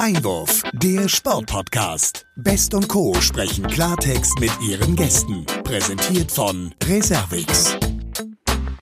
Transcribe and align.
Einwurf, 0.00 0.62
der 0.72 1.10
Sportpodcast. 1.10 2.26
Best 2.34 2.72
und 2.72 2.88
Co. 2.88 3.12
sprechen 3.20 3.66
Klartext 3.66 4.40
mit 4.40 4.50
ihren 4.66 4.96
Gästen. 4.96 5.44
Präsentiert 5.62 6.32
von 6.32 6.72
Reservix. 6.88 7.76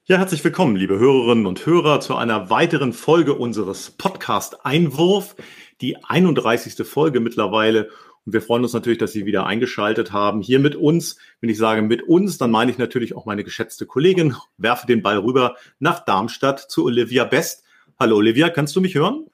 Ja, 0.05 0.19
herzlich 0.19 0.45
willkommen, 0.45 0.77
liebe 0.77 0.97
Hörerinnen 0.97 1.47
und 1.47 1.67
Hörer, 1.67 1.99
zu 1.99 2.15
einer 2.15 2.51
weiteren 2.51 2.93
Folge 2.93 3.35
unseres 3.35 3.91
Podcast 3.91 4.65
Einwurf. 4.65 5.35
Die 5.81 5.97
31. 6.05 6.87
Folge 6.87 7.19
mittlerweile. 7.19 7.91
Und 8.25 8.33
wir 8.33 8.41
freuen 8.41 8.63
uns 8.63 8.73
natürlich, 8.73 8.99
dass 8.99 9.11
Sie 9.11 9.27
wieder 9.27 9.45
eingeschaltet 9.45 10.13
haben. 10.13 10.41
Hier 10.41 10.61
mit 10.61 10.77
uns. 10.77 11.19
Wenn 11.41 11.51
ich 11.51 11.59
sage 11.59 11.83
mit 11.83 12.05
uns, 12.05 12.39
dann 12.39 12.53
meine 12.53 12.71
ich 12.71 12.79
natürlich 12.79 13.17
auch 13.17 13.27
meine 13.27 13.43
geschätzte 13.43 13.87
Kollegin. 13.87 14.37
Werfe 14.57 14.87
den 14.87 15.03
Ball 15.03 15.19
rüber 15.19 15.57
nach 15.81 16.05
Darmstadt 16.05 16.61
zu 16.61 16.85
Olivia 16.85 17.25
Best. 17.25 17.65
Hallo 17.99 18.19
Olivia, 18.19 18.51
kannst 18.51 18.77
du 18.77 18.81
mich 18.81 18.95
hören? 18.95 19.27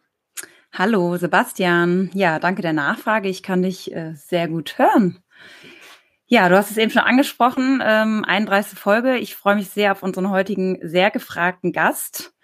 Hallo 0.76 1.16
Sebastian. 1.16 2.10
Ja, 2.14 2.40
danke 2.40 2.60
der 2.60 2.72
Nachfrage. 2.72 3.28
Ich 3.28 3.44
kann 3.44 3.62
dich 3.62 3.94
äh, 3.94 4.14
sehr 4.16 4.48
gut 4.48 4.76
hören. 4.76 5.22
Ja, 6.26 6.48
du 6.48 6.56
hast 6.56 6.72
es 6.72 6.78
eben 6.78 6.90
schon 6.90 7.02
angesprochen, 7.02 7.80
ähm, 7.80 8.24
31. 8.26 8.76
Folge. 8.76 9.16
Ich 9.18 9.36
freue 9.36 9.54
mich 9.54 9.70
sehr 9.70 9.92
auf 9.92 10.02
unseren 10.02 10.30
heutigen 10.30 10.80
sehr 10.82 11.12
gefragten 11.12 11.70
Gast, 11.70 12.34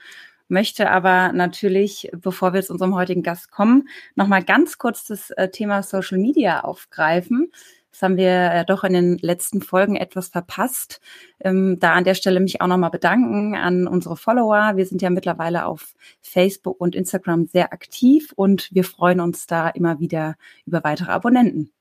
möchte 0.46 0.92
aber 0.92 1.32
natürlich, 1.32 2.08
bevor 2.12 2.52
wir 2.52 2.62
zu 2.62 2.72
unserem 2.74 2.94
heutigen 2.94 3.24
Gast 3.24 3.50
kommen, 3.50 3.88
nochmal 4.14 4.44
ganz 4.44 4.78
kurz 4.78 5.06
das 5.06 5.32
äh, 5.32 5.48
Thema 5.48 5.82
Social 5.82 6.18
Media 6.18 6.60
aufgreifen. 6.60 7.50
Das 8.00 8.08
haben 8.08 8.16
wir 8.16 8.30
äh, 8.30 8.64
doch 8.64 8.82
in 8.82 8.94
den 8.94 9.18
letzten 9.18 9.60
Folgen 9.60 9.94
etwas 9.94 10.28
verpasst. 10.28 11.02
Ähm, 11.38 11.78
da 11.80 11.92
an 11.92 12.04
der 12.04 12.14
Stelle 12.14 12.40
mich 12.40 12.62
auch 12.62 12.66
nochmal 12.66 12.88
bedanken 12.88 13.54
an 13.54 13.86
unsere 13.86 14.16
Follower. 14.16 14.72
Wir 14.76 14.86
sind 14.86 15.02
ja 15.02 15.10
mittlerweile 15.10 15.66
auf 15.66 15.92
Facebook 16.22 16.80
und 16.80 16.94
Instagram 16.94 17.44
sehr 17.44 17.74
aktiv 17.74 18.32
und 18.34 18.70
wir 18.72 18.84
freuen 18.84 19.20
uns 19.20 19.46
da 19.46 19.68
immer 19.68 20.00
wieder 20.00 20.36
über 20.64 20.82
weitere 20.82 21.10
Abonnenten. 21.10 21.72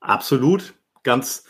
Absolut. 0.00 0.72
Ganz 1.02 1.44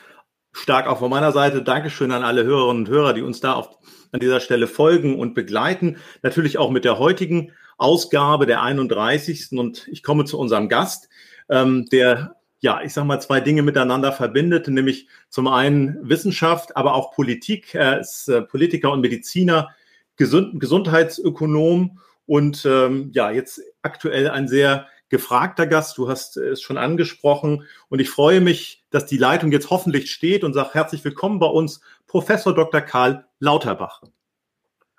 stark 0.51 0.89
auch 0.89 0.99
von 0.99 1.11
meiner 1.11 1.31
Seite. 1.31 1.63
Dankeschön 1.63 2.11
an 2.11 2.25
alle 2.25 2.43
Hörerinnen 2.43 2.87
und 2.87 2.89
Hörer, 2.89 3.13
die 3.13 3.23
uns 3.23 3.39
da 3.39 3.53
auf, 3.53 3.79
an 4.11 4.19
dieser 4.19 4.41
Stelle 4.41 4.67
folgen 4.67 5.21
und 5.21 5.35
begleiten. 5.35 5.99
Natürlich 6.25 6.59
auch 6.59 6.73
mit 6.73 6.85
der 6.85 6.99
heutigen 6.99 7.53
Ausgabe 7.79 8.47
der 8.47 8.61
31. 8.61 9.53
Und 9.53 9.87
ich 9.87 10.03
komme 10.03 10.25
zu 10.25 10.37
unserem 10.37 10.69
Gast, 10.69 11.09
ähm, 11.49 11.87
der 11.93 12.35
ja, 12.65 12.81
ich 12.81 12.95
sage 12.95 13.07
mal, 13.07 13.21
zwei 13.21 13.41
Dinge 13.41 13.61
miteinander 13.61 14.11
verbindet, 14.11 14.69
nämlich 14.69 15.07
zum 15.29 15.49
einen 15.49 16.09
Wissenschaft, 16.09 16.79
aber 16.79 16.95
auch 16.95 17.13
Politik. 17.13 17.75
Er 17.75 18.01
ist 18.01 18.27
äh, 18.29 18.41
Politiker 18.41 18.91
und 18.91 19.03
Mediziner, 19.03 19.69
Gesund 20.17 20.59
Gesundheitsökonom 20.61 22.01
und 22.25 22.65
ähm, 22.65 23.11
ja, 23.13 23.31
jetzt 23.31 23.61
aktuell 23.83 24.31
ein 24.31 24.49
sehr 24.49 24.87
gefragter 25.11 25.67
Gast. 25.67 25.99
Du 25.99 26.09
hast 26.09 26.39
es 26.39 26.63
schon 26.63 26.79
angesprochen 26.79 27.67
und 27.91 27.99
ich 27.99 28.09
freue 28.09 28.41
mich, 28.41 28.83
dass 28.89 29.05
die 29.05 29.19
Leitung 29.19 29.53
jetzt 29.53 29.69
hoffentlich 29.69 30.11
steht 30.11 30.43
und 30.43 30.55
sage 30.55 30.71
herzlich 30.73 31.05
willkommen 31.05 31.41
bei 31.41 31.49
uns, 31.49 31.83
Professor 32.07 32.55
Dr. 32.55 32.81
Karl 32.81 33.27
Lauterbach. 33.41 34.01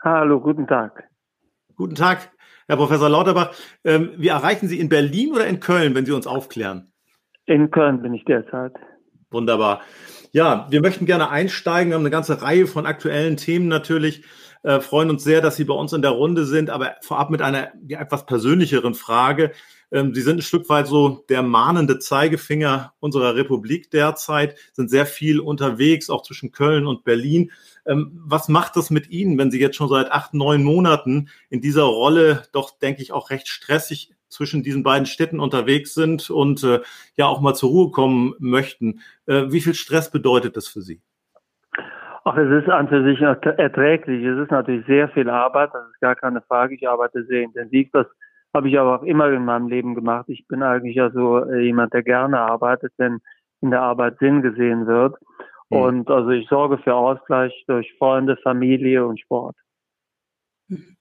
Hallo, 0.03 0.39
guten 0.39 0.67
Tag. 0.67 1.09
Guten 1.75 1.95
Tag, 1.95 2.29
Herr 2.67 2.77
Professor 2.77 3.09
Lauterbach. 3.09 3.55
Ähm, 3.83 4.11
wir 4.17 4.33
erreichen 4.33 4.67
Sie 4.67 4.79
in 4.79 4.87
Berlin 4.87 5.31
oder 5.33 5.47
in 5.47 5.59
Köln, 5.59 5.95
wenn 5.95 6.05
Sie 6.05 6.11
uns 6.11 6.27
aufklären? 6.27 6.91
In 7.45 7.69
Köln 7.69 8.01
bin 8.01 8.13
ich 8.13 8.25
derzeit. 8.25 8.73
Wunderbar. 9.29 9.81
Ja, 10.31 10.67
wir 10.69 10.81
möchten 10.81 11.05
gerne 11.05 11.29
einsteigen. 11.29 11.91
Wir 11.91 11.95
haben 11.95 12.01
eine 12.01 12.09
ganze 12.09 12.41
Reihe 12.41 12.67
von 12.67 12.85
aktuellen 12.85 13.37
Themen 13.37 13.67
natürlich. 13.67 14.23
Äh, 14.63 14.79
freuen 14.79 15.11
uns 15.11 15.23
sehr, 15.23 15.41
dass 15.41 15.55
Sie 15.55 15.63
bei 15.65 15.75
uns 15.75 15.93
in 15.93 16.01
der 16.01 16.11
Runde 16.11 16.45
sind, 16.45 16.71
aber 16.71 16.95
vorab 17.01 17.29
mit 17.29 17.41
einer 17.41 17.71
ja, 17.87 18.01
etwas 18.01 18.25
persönlicheren 18.25 18.95
Frage. 18.95 19.51
Ähm, 19.91 20.15
Sie 20.15 20.21
sind 20.21 20.39
ein 20.39 20.41
Stück 20.41 20.67
weit 20.69 20.87
so 20.87 21.23
der 21.29 21.43
mahnende 21.43 21.99
Zeigefinger 21.99 22.93
unserer 22.99 23.35
Republik 23.35 23.91
derzeit, 23.91 24.55
sind 24.73 24.89
sehr 24.89 25.05
viel 25.05 25.39
unterwegs, 25.39 26.09
auch 26.09 26.23
zwischen 26.23 26.51
Köln 26.51 26.87
und 26.87 27.03
Berlin. 27.03 27.51
Ähm, 27.85 28.19
was 28.25 28.47
macht 28.49 28.75
das 28.75 28.89
mit 28.89 29.09
Ihnen, 29.11 29.37
wenn 29.37 29.51
Sie 29.51 29.59
jetzt 29.59 29.75
schon 29.75 29.89
seit 29.89 30.11
acht, 30.11 30.33
neun 30.33 30.63
Monaten 30.63 31.29
in 31.49 31.61
dieser 31.61 31.83
Rolle 31.83 32.47
doch, 32.51 32.71
denke 32.79 33.03
ich, 33.03 33.11
auch 33.11 33.29
recht 33.29 33.47
stressig 33.47 34.14
zwischen 34.35 34.63
diesen 34.63 34.83
beiden 34.83 35.05
Städten 35.05 35.39
unterwegs 35.39 35.93
sind 35.93 36.29
und 36.29 36.63
äh, 36.63 36.81
ja 37.15 37.25
auch 37.25 37.41
mal 37.41 37.55
zur 37.55 37.69
Ruhe 37.69 37.91
kommen 37.91 38.33
möchten. 38.39 39.01
Äh, 39.25 39.45
wie 39.51 39.61
viel 39.61 39.73
Stress 39.73 40.11
bedeutet 40.11 40.57
das 40.57 40.67
für 40.67 40.81
Sie? 40.81 41.01
Ach, 42.27 42.37
es 42.37 42.63
ist 42.63 42.69
an 42.69 42.87
für 42.89 43.03
sich 43.03 43.21
erträglich. 43.21 44.25
Es 44.25 44.39
ist 44.39 44.51
natürlich 44.51 44.85
sehr 44.87 45.09
viel 45.09 45.29
Arbeit, 45.29 45.69
das 45.73 45.87
ist 45.89 45.99
gar 45.99 46.15
keine 46.15 46.41
Frage. 46.41 46.73
Ich 46.73 46.87
arbeite 46.89 47.23
sehr 47.25 47.43
intensiv. 47.43 47.89
Das 47.93 48.07
habe 48.53 48.67
ich 48.67 48.79
aber 48.79 48.99
auch 48.99 49.03
immer 49.03 49.29
in 49.29 49.45
meinem 49.45 49.67
Leben 49.67 49.93
gemacht. 49.93 50.25
Ich 50.27 50.47
bin 50.47 50.63
eigentlich 50.63 50.99
also 50.99 51.45
äh, 51.45 51.61
jemand, 51.61 51.93
der 51.93 52.03
gerne 52.03 52.39
arbeitet, 52.39 52.93
wenn 52.97 53.19
in 53.61 53.69
der 53.71 53.81
Arbeit 53.81 54.17
Sinn 54.19 54.41
gesehen 54.41 54.87
wird. 54.87 55.15
Mhm. 55.69 55.77
Und 55.77 56.09
also 56.09 56.29
ich 56.29 56.47
sorge 56.47 56.77
für 56.79 56.95
Ausgleich 56.95 57.53
durch 57.67 57.93
Freunde, 57.97 58.37
Familie 58.37 59.05
und 59.05 59.19
Sport. 59.19 59.55
Mhm. 60.67 60.95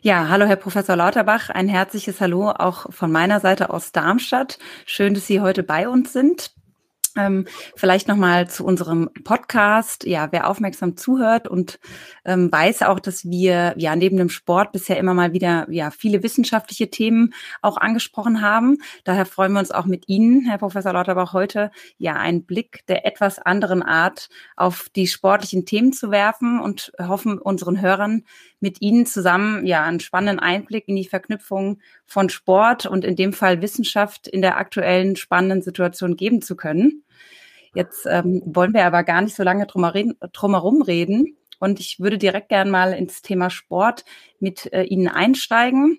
Ja, 0.00 0.28
hallo 0.28 0.46
Herr 0.46 0.56
Professor 0.56 0.96
Lauterbach, 0.96 1.50
ein 1.50 1.68
herzliches 1.68 2.20
Hallo 2.20 2.50
auch 2.50 2.90
von 2.90 3.12
meiner 3.12 3.40
Seite 3.40 3.68
aus 3.68 3.92
Darmstadt. 3.92 4.58
Schön, 4.86 5.12
dass 5.12 5.26
Sie 5.26 5.40
heute 5.40 5.62
bei 5.62 5.86
uns 5.86 6.14
sind. 6.14 6.54
Ähm, 7.16 7.46
vielleicht 7.74 8.06
nochmal 8.06 8.48
zu 8.48 8.64
unserem 8.64 9.10
Podcast. 9.24 10.04
Ja, 10.04 10.28
wer 10.30 10.48
aufmerksam 10.48 10.96
zuhört 10.96 11.48
und 11.48 11.80
ähm, 12.24 12.50
weiß 12.52 12.82
auch, 12.82 13.00
dass 13.00 13.24
wir 13.28 13.74
ja 13.76 13.96
neben 13.96 14.16
dem 14.16 14.28
Sport 14.28 14.70
bisher 14.72 14.96
immer 14.96 15.12
mal 15.12 15.32
wieder 15.32 15.66
ja 15.70 15.90
viele 15.90 16.22
wissenschaftliche 16.22 16.88
Themen 16.88 17.34
auch 17.62 17.76
angesprochen 17.76 18.40
haben. 18.42 18.78
Daher 19.04 19.26
freuen 19.26 19.52
wir 19.52 19.58
uns 19.58 19.72
auch 19.72 19.86
mit 19.86 20.08
Ihnen, 20.08 20.46
Herr 20.46 20.58
Professor 20.58 20.92
Lauterbach, 20.92 21.32
heute 21.32 21.72
ja 21.98 22.14
einen 22.14 22.44
Blick 22.44 22.86
der 22.86 23.04
etwas 23.04 23.40
anderen 23.40 23.82
Art 23.82 24.28
auf 24.56 24.88
die 24.94 25.08
sportlichen 25.08 25.66
Themen 25.66 25.92
zu 25.92 26.12
werfen 26.12 26.60
und 26.60 26.92
hoffen 26.98 27.38
unseren 27.38 27.80
Hörern 27.80 28.22
mit 28.60 28.80
Ihnen 28.80 29.06
zusammen 29.06 29.66
ja 29.66 29.82
einen 29.84 30.00
spannenden 30.00 30.38
Einblick 30.38 30.86
in 30.86 30.96
die 30.96 31.08
Verknüpfung 31.08 31.80
von 32.06 32.28
Sport 32.28 32.86
und 32.86 33.04
in 33.04 33.16
dem 33.16 33.32
Fall 33.32 33.62
Wissenschaft 33.62 34.28
in 34.28 34.42
der 34.42 34.58
aktuellen 34.58 35.16
spannenden 35.16 35.62
Situation 35.62 36.16
geben 36.16 36.42
zu 36.42 36.56
können. 36.56 37.04
Jetzt 37.74 38.06
ähm, 38.06 38.42
wollen 38.44 38.74
wir 38.74 38.84
aber 38.84 39.04
gar 39.04 39.22
nicht 39.22 39.36
so 39.36 39.42
lange 39.42 39.66
drumherum 39.66 40.82
reden. 40.82 41.36
Und 41.58 41.78
ich 41.78 42.00
würde 42.00 42.18
direkt 42.18 42.48
gern 42.48 42.70
mal 42.70 42.92
ins 42.92 43.22
Thema 43.22 43.50
Sport 43.50 44.04
mit 44.40 44.72
äh, 44.72 44.82
Ihnen 44.84 45.08
einsteigen, 45.08 45.98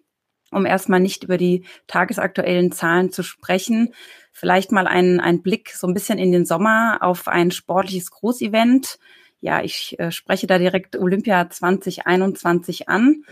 um 0.52 0.66
erstmal 0.66 1.00
nicht 1.00 1.24
über 1.24 1.38
die 1.38 1.66
tagesaktuellen 1.88 2.72
Zahlen 2.72 3.12
zu 3.12 3.24
sprechen. 3.24 3.94
Vielleicht 4.32 4.72
mal 4.72 4.88
einen, 4.88 5.20
einen 5.20 5.44
Blick 5.44 5.70
so 5.70 5.88
ein 5.88 5.94
bisschen 5.94 6.18
in 6.18 6.32
den 6.32 6.46
Sommer 6.46 6.98
auf 7.02 7.28
ein 7.28 7.52
sportliches 7.52 8.12
Großevent, 8.12 8.98
ja, 9.42 9.62
ich 9.64 10.00
äh, 10.00 10.12
spreche 10.12 10.48
da 10.48 10.58
direkt 10.58 10.96
Olympia 10.96 11.50
2021 11.50 12.88
an. 12.88 13.24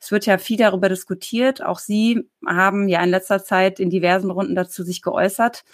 Es 0.00 0.12
wird 0.12 0.26
ja 0.26 0.38
viel 0.38 0.56
darüber 0.56 0.88
diskutiert. 0.88 1.62
Auch 1.62 1.78
Sie 1.78 2.28
haben 2.46 2.88
ja 2.88 3.02
in 3.02 3.10
letzter 3.10 3.42
Zeit 3.42 3.78
in 3.78 3.90
diversen 3.90 4.30
Runden 4.30 4.54
dazu 4.54 4.82
sich 4.82 5.02
geäußert. 5.02 5.64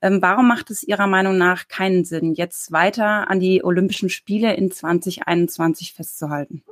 Ähm, 0.00 0.20
warum 0.22 0.48
macht 0.48 0.70
es 0.70 0.82
Ihrer 0.82 1.06
Meinung 1.06 1.36
nach 1.36 1.68
keinen 1.68 2.04
Sinn, 2.04 2.32
jetzt 2.32 2.72
weiter 2.72 3.30
an 3.30 3.40
die 3.40 3.62
Olympischen 3.62 4.08
Spiele 4.08 4.54
in 4.54 4.70
2021 4.70 5.94
festzuhalten? 5.94 6.62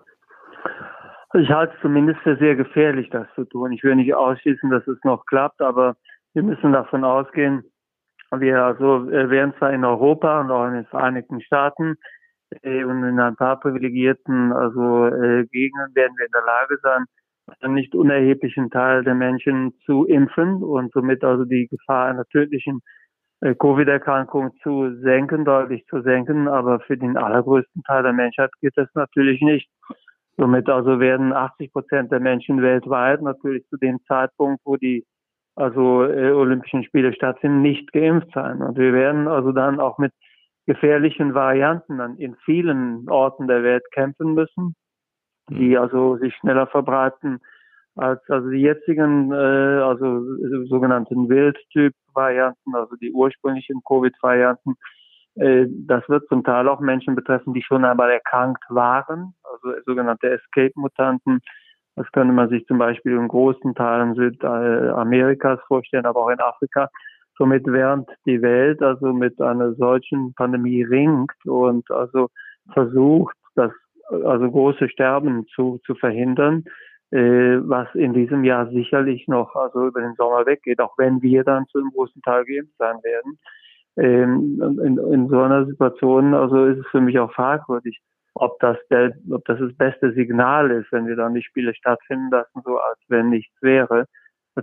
Ich 1.34 1.50
halte 1.50 1.74
es 1.74 1.80
zumindest 1.82 2.20
für 2.22 2.36
sehr 2.38 2.56
gefährlich, 2.56 3.08
das 3.10 3.26
zu 3.34 3.44
tun. 3.44 3.72
Ich 3.72 3.84
will 3.84 3.94
nicht 3.94 4.14
ausschließen, 4.14 4.70
dass 4.70 4.86
es 4.86 4.98
noch 5.04 5.26
klappt, 5.26 5.60
aber 5.60 5.96
wir 6.32 6.42
müssen 6.42 6.72
davon 6.72 7.04
ausgehen, 7.04 7.64
wir 8.32 8.62
also 8.64 9.10
äh, 9.10 9.28
werden 9.28 9.54
zwar 9.58 9.72
in 9.72 9.84
Europa 9.84 10.40
und 10.40 10.50
auch 10.50 10.66
in 10.66 10.74
den 10.74 10.86
Vereinigten 10.86 11.40
Staaten 11.40 11.96
und 12.62 13.04
in 13.04 13.20
ein 13.20 13.36
paar 13.36 13.60
privilegierten 13.60 14.52
also 14.52 15.06
äh, 15.06 15.46
Gegenden 15.46 15.94
werden 15.94 16.16
wir 16.16 16.26
in 16.26 16.32
der 16.32 16.44
Lage 16.44 16.78
sein, 16.82 17.04
einen 17.60 17.74
nicht 17.74 17.94
unerheblichen 17.94 18.70
Teil 18.70 19.04
der 19.04 19.14
Menschen 19.14 19.72
zu 19.84 20.04
impfen 20.04 20.62
und 20.62 20.92
somit 20.92 21.24
also 21.24 21.44
die 21.44 21.68
Gefahr 21.68 22.06
einer 22.06 22.24
tödlichen 22.26 22.80
äh, 23.40 23.54
Covid-Erkrankung 23.54 24.52
zu 24.62 24.96
senken, 25.00 25.44
deutlich 25.44 25.84
zu 25.86 26.02
senken. 26.02 26.48
Aber 26.48 26.80
für 26.80 26.96
den 26.96 27.16
allergrößten 27.16 27.82
Teil 27.82 28.02
der 28.02 28.12
Menschheit 28.12 28.50
geht 28.60 28.76
das 28.76 28.88
natürlich 28.94 29.40
nicht. 29.40 29.68
Somit 30.36 30.68
also 30.68 31.00
werden 31.00 31.32
80 31.32 31.72
Prozent 31.72 32.12
der 32.12 32.20
Menschen 32.20 32.62
weltweit 32.62 33.20
natürlich 33.22 33.66
zu 33.68 33.76
dem 33.76 33.98
Zeitpunkt, 34.06 34.60
wo 34.64 34.76
die 34.76 35.04
also 35.56 36.04
äh, 36.04 36.30
Olympischen 36.30 36.84
Spiele 36.84 37.12
stattfinden, 37.12 37.62
nicht 37.62 37.92
geimpft 37.92 38.32
sein. 38.32 38.62
Und 38.62 38.78
wir 38.78 38.92
werden 38.92 39.28
also 39.28 39.52
dann 39.52 39.80
auch 39.80 39.98
mit 39.98 40.12
gefährlichen 40.66 41.34
Varianten 41.34 41.98
dann 41.98 42.16
in 42.16 42.36
vielen 42.44 43.08
Orten 43.08 43.48
der 43.48 43.62
Welt 43.62 43.84
kämpfen 43.92 44.34
müssen, 44.34 44.74
die 45.48 45.70
mhm. 45.70 45.78
also 45.78 46.16
sich 46.16 46.34
schneller 46.36 46.66
verbreiten 46.66 47.40
als 47.96 48.20
also 48.28 48.48
die 48.50 48.60
jetzigen, 48.60 49.32
äh, 49.32 49.36
also 49.36 50.22
sogenannten 50.66 51.28
Wildtyp-Varianten, 51.28 52.74
also 52.74 52.96
die 52.96 53.12
ursprünglichen 53.12 53.82
Covid-Varianten. 53.86 54.76
Äh, 55.34 55.66
das 55.68 56.08
wird 56.08 56.26
zum 56.28 56.44
Teil 56.44 56.68
auch 56.68 56.80
Menschen 56.80 57.14
betreffen, 57.14 57.52
die 57.52 57.62
schon 57.62 57.84
einmal 57.84 58.10
erkrankt 58.10 58.64
waren, 58.68 59.34
also 59.42 59.78
sogenannte 59.84 60.30
Escape-Mutanten. 60.30 61.40
Das 61.96 62.10
könnte 62.12 62.32
man 62.32 62.48
sich 62.48 62.64
zum 62.66 62.78
Beispiel 62.78 63.12
in 63.12 63.28
großen 63.28 63.74
Teilen 63.74 64.14
Südamerikas 64.14 65.60
vorstellen, 65.66 66.06
aber 66.06 66.20
auch 66.20 66.30
in 66.30 66.40
Afrika. 66.40 66.88
Somit 67.40 67.66
während 67.66 68.06
die 68.26 68.42
Welt 68.42 68.82
also 68.82 69.14
mit 69.14 69.40
einer 69.40 69.72
solchen 69.72 70.34
Pandemie 70.34 70.82
ringt 70.82 71.32
und 71.46 71.90
also 71.90 72.28
versucht, 72.74 73.34
das 73.54 73.72
also 74.10 74.50
große 74.50 74.90
Sterben 74.90 75.46
zu, 75.54 75.80
zu 75.86 75.94
verhindern, 75.94 76.64
äh, 77.12 77.56
was 77.62 77.88
in 77.94 78.12
diesem 78.12 78.44
Jahr 78.44 78.68
sicherlich 78.68 79.26
noch 79.26 79.56
also 79.56 79.86
über 79.86 80.02
den 80.02 80.12
Sommer 80.16 80.44
weggeht, 80.44 80.80
auch 80.80 80.92
wenn 80.98 81.22
wir 81.22 81.42
dann 81.42 81.66
zu 81.68 81.78
einem 81.78 81.92
großen 81.92 82.20
Teil 82.20 82.44
geimpft 82.44 82.76
sein 82.76 82.96
werden. 83.02 83.38
Ähm, 83.96 84.78
in, 84.84 84.98
in 84.98 85.28
so 85.30 85.40
einer 85.40 85.64
Situation 85.64 86.34
also 86.34 86.66
ist 86.66 86.80
es 86.80 86.86
für 86.88 87.00
mich 87.00 87.18
auch 87.18 87.32
fragwürdig, 87.32 88.02
ob 88.34 88.60
das 88.60 88.76
der, 88.90 89.14
ob 89.30 89.46
das 89.46 89.58
das 89.58 89.74
beste 89.78 90.12
Signal 90.12 90.70
ist, 90.72 90.92
wenn 90.92 91.06
wir 91.06 91.16
dann 91.16 91.32
die 91.32 91.42
Spiele 91.42 91.74
stattfinden 91.74 92.28
lassen, 92.30 92.60
so 92.66 92.76
als 92.76 92.98
wenn 93.08 93.30
nichts 93.30 93.54
wäre. 93.62 94.04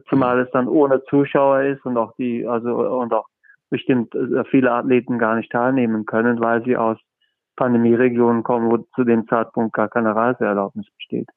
Zumal 0.09 0.39
es 0.39 0.51
dann 0.51 0.67
ohne 0.67 1.03
Zuschauer 1.05 1.61
ist 1.61 1.85
und 1.85 1.97
auch 1.97 2.13
die, 2.17 2.45
also 2.47 2.75
und 2.99 3.13
auch 3.13 3.27
bestimmt 3.69 4.13
äh, 4.15 4.43
viele 4.45 4.71
Athleten 4.71 5.17
gar 5.17 5.35
nicht 5.35 5.51
teilnehmen 5.51 6.05
können, 6.05 6.39
weil 6.39 6.63
sie 6.63 6.77
aus 6.77 6.97
Pandemieregionen 7.55 8.43
kommen, 8.43 8.69
wo 8.69 8.77
zu 8.95 9.03
dem 9.03 9.27
Zeitpunkt 9.27 9.73
gar 9.73 9.89
keine 9.89 10.15
Reiseerlaubnis 10.15 10.85
besteht. 10.95 11.27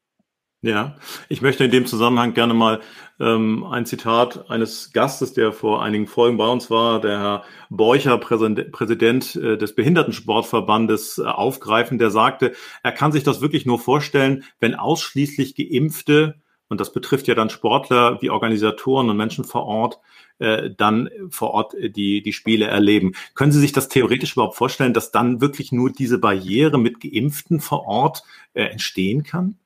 Ja, 0.63 0.97
ich 1.31 1.41
möchte 1.41 1.65
in 1.65 1.71
dem 1.71 1.87
Zusammenhang 1.87 2.35
gerne 2.35 2.53
mal 2.53 2.81
ähm, 3.19 3.65
ein 3.65 3.87
Zitat 3.87 4.51
eines 4.51 4.93
Gastes, 4.93 5.33
der 5.33 5.55
vor 5.55 5.83
einigen 5.83 6.07
Folgen 6.07 6.37
bei 6.37 6.47
uns 6.47 6.71
war, 6.71 7.01
der 7.01 7.19
Herr 7.19 7.45
Borcher, 7.71 8.19
Präsident 8.19 9.37
äh, 9.37 9.57
des 9.57 9.75
Behindertensportverbandes, 9.75 11.17
äh, 11.17 11.23
aufgreifen, 11.25 11.97
der 11.97 12.11
sagte, 12.11 12.53
er 12.83 12.93
kann 12.93 13.11
sich 13.11 13.23
das 13.23 13.41
wirklich 13.41 13.65
nur 13.65 13.79
vorstellen, 13.79 14.45
wenn 14.61 14.75
ausschließlich 14.75 15.55
Geimpfte, 15.57 16.43
und 16.71 16.81
das 16.81 16.93
betrifft 16.93 17.27
ja 17.27 17.35
dann 17.35 17.51
Sportler 17.51 18.23
wie 18.23 18.31
Organisatoren 18.31 19.11
und 19.11 19.17
Menschen 19.17 19.45
vor 19.45 19.67
Ort, 19.67 19.99
äh, 20.39 20.71
dann 20.71 21.11
vor 21.29 21.51
Ort 21.51 21.75
die, 21.79 22.23
die 22.23 22.33
Spiele 22.33 22.67
erleben. 22.67 23.13
Können 23.35 23.53
Sie 23.53 23.61
sich 23.61 23.73
das 23.73 23.89
theoretisch 23.89 24.33
überhaupt 24.33 24.57
vorstellen, 24.57 24.95
dass 24.95 25.11
dann 25.11 25.41
wirklich 25.41 25.73
nur 25.73 25.91
diese 25.91 26.19
Barriere 26.19 26.79
mit 26.79 27.01
Geimpften 27.01 27.61
vor 27.61 27.87
Ort 27.87 28.23
äh, 28.55 28.65
entstehen 28.65 29.25
kann? 29.25 29.57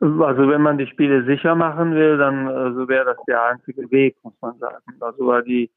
Also 0.00 0.48
wenn 0.48 0.62
man 0.62 0.78
die 0.78 0.86
Spiele 0.86 1.24
sicher 1.24 1.54
machen 1.54 1.94
will, 1.94 2.18
dann 2.18 2.48
also 2.48 2.88
wäre 2.88 3.04
das 3.04 3.18
der 3.26 3.44
einzige 3.44 3.90
Weg, 3.90 4.16
muss 4.22 4.34
man 4.40 4.58
sagen. 4.58 4.82
Also 5.00 5.40
die 5.42 5.70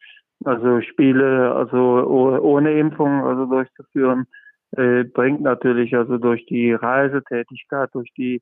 also 0.45 0.81
Spiele 0.81 1.53
also 1.53 1.77
ohne 1.77 2.79
Impfung 2.79 3.25
also 3.25 3.45
durchzuführen 3.45 4.27
äh, 4.71 5.03
bringt 5.03 5.41
natürlich 5.41 5.95
also 5.95 6.17
durch 6.17 6.45
die 6.45 6.71
Reisetätigkeit, 6.73 7.89
durch 7.93 8.11
die 8.15 8.41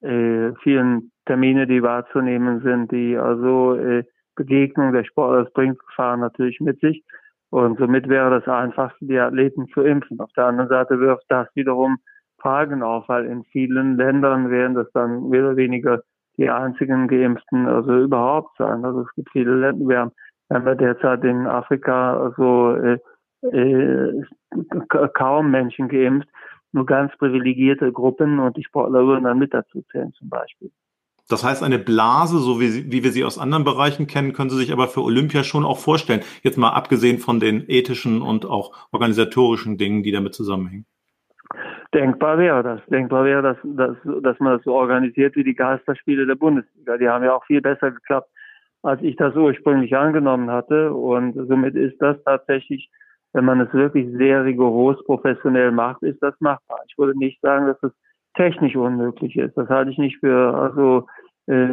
äh, 0.00 0.52
vielen 0.62 1.10
Termine, 1.26 1.66
die 1.66 1.82
wahrzunehmen 1.82 2.60
sind, 2.62 2.92
die 2.92 3.16
also 3.16 3.74
äh, 3.74 4.04
Begegnung 4.36 4.92
der 4.92 5.04
Sportler, 5.04 5.44
das 5.44 5.52
bringt 5.52 5.78
Gefahren 5.78 6.20
natürlich 6.20 6.60
mit 6.60 6.80
sich. 6.80 7.04
Und 7.50 7.78
somit 7.78 8.08
wäre 8.08 8.30
das 8.30 8.46
einfachste, 8.46 9.06
die 9.06 9.18
Athleten 9.18 9.66
zu 9.68 9.82
impfen. 9.82 10.20
Auf 10.20 10.32
der 10.36 10.46
anderen 10.46 10.68
Seite 10.68 11.00
wirft 11.00 11.24
das 11.28 11.48
wiederum 11.54 11.98
Fragen 12.40 12.82
auf, 12.82 13.08
weil 13.08 13.24
in 13.24 13.42
vielen 13.44 13.96
Ländern 13.96 14.50
werden 14.50 14.74
das 14.74 14.90
dann 14.92 15.28
mehr 15.28 15.44
oder 15.44 15.56
weniger 15.56 16.02
die 16.36 16.48
einzigen 16.48 17.08
Geimpften 17.08 17.66
also 17.66 17.98
überhaupt 17.98 18.56
sein. 18.58 18.84
Also 18.84 19.00
es 19.00 19.14
gibt 19.14 19.30
viele 19.30 19.56
Länder, 19.56 19.88
wir 19.88 19.98
haben, 19.98 20.12
wir 20.48 20.56
haben 20.56 20.78
derzeit 20.78 21.24
in 21.24 21.46
Afrika 21.46 22.16
also 22.16 22.76
äh, 22.76 22.98
äh, 23.42 24.22
kaum 25.14 25.50
Menschen 25.50 25.88
geimpft, 25.88 26.28
nur 26.72 26.86
ganz 26.86 27.16
privilegierte 27.16 27.92
Gruppen 27.92 28.38
und 28.38 28.56
die 28.56 28.64
Sportler 28.64 29.06
würden 29.06 29.24
dann 29.24 29.38
mit 29.38 29.54
dazu 29.54 29.82
zählen 29.90 30.12
zum 30.12 30.28
Beispiel. 30.28 30.70
Das 31.28 31.44
heißt, 31.44 31.62
eine 31.62 31.78
Blase, 31.78 32.38
so 32.38 32.58
wie, 32.58 32.90
wie 32.90 33.04
wir 33.04 33.10
sie 33.10 33.24
aus 33.24 33.38
anderen 33.38 33.64
Bereichen 33.64 34.06
kennen, 34.06 34.32
können 34.32 34.48
Sie 34.48 34.56
sich 34.56 34.72
aber 34.72 34.88
für 34.88 35.02
Olympia 35.02 35.44
schon 35.44 35.64
auch 35.64 35.78
vorstellen. 35.78 36.22
Jetzt 36.42 36.56
mal 36.56 36.70
abgesehen 36.70 37.18
von 37.18 37.38
den 37.38 37.64
ethischen 37.68 38.22
und 38.22 38.46
auch 38.46 38.72
organisatorischen 38.92 39.76
Dingen, 39.76 40.02
die 40.02 40.12
damit 40.12 40.34
zusammenhängen. 40.34 40.86
Denkbar 41.94 42.38
wäre 42.38 42.62
das. 42.62 42.80
Denkbar 42.86 43.24
wäre, 43.24 43.42
dass, 43.42 43.56
dass, 43.62 43.96
dass 44.22 44.38
man 44.40 44.56
das 44.56 44.64
so 44.64 44.74
organisiert 44.74 45.36
wie 45.36 45.44
die 45.44 45.54
Geisterspiele 45.54 46.26
der 46.26 46.34
Bundesliga. 46.34 46.96
Die 46.96 47.08
haben 47.08 47.24
ja 47.24 47.34
auch 47.34 47.44
viel 47.44 47.60
besser 47.60 47.90
geklappt, 47.90 48.30
als 48.82 49.02
ich 49.02 49.16
das 49.16 49.34
ursprünglich 49.34 49.96
angenommen 49.96 50.50
hatte. 50.50 50.92
Und 50.92 51.34
somit 51.46 51.74
ist 51.74 52.00
das 52.00 52.16
tatsächlich, 52.24 52.90
wenn 53.32 53.44
man 53.44 53.60
es 53.60 53.72
wirklich 53.72 54.08
sehr 54.16 54.44
rigoros 54.44 55.02
professionell 55.04 55.70
macht, 55.70 56.02
ist 56.02 56.22
das 56.22 56.34
machbar. 56.40 56.80
Ich 56.88 56.96
würde 56.98 57.18
nicht 57.18 57.40
sagen, 57.40 57.66
dass 57.66 57.82
es 57.82 57.92
technisch 58.34 58.76
unmöglich 58.76 59.36
ist. 59.36 59.56
Das 59.56 59.68
halte 59.68 59.90
ich 59.90 59.98
nicht 59.98 60.18
für, 60.18 60.54
also, 60.54 61.06
äh, 61.46 61.68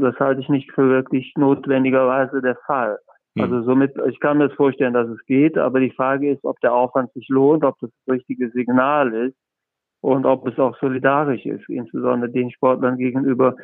das, 0.00 0.18
halte 0.18 0.40
ich 0.40 0.48
nicht 0.48 0.72
für 0.72 0.88
wirklich 0.88 1.32
notwendigerweise 1.36 2.40
der 2.40 2.56
Fall. 2.66 2.98
Hm. 3.36 3.44
Also 3.44 3.62
somit, 3.62 3.94
ich 4.08 4.18
kann 4.20 4.38
mir 4.38 4.48
das 4.48 4.56
vorstellen, 4.56 4.94
dass 4.94 5.08
es 5.08 5.24
geht, 5.26 5.58
aber 5.58 5.80
die 5.80 5.90
Frage 5.90 6.30
ist, 6.30 6.44
ob 6.44 6.58
der 6.60 6.74
Aufwand 6.74 7.12
sich 7.12 7.28
lohnt, 7.28 7.64
ob 7.64 7.78
das 7.80 7.90
das 8.04 8.14
richtige 8.14 8.50
Signal 8.50 9.12
ist 9.12 9.36
und 10.00 10.26
ob 10.26 10.46
es 10.46 10.58
auch 10.58 10.76
solidarisch 10.78 11.44
ist, 11.46 11.68
insbesondere 11.68 12.30
den 12.30 12.50
Sportlern 12.50 12.96
gegenüber, 12.96 13.56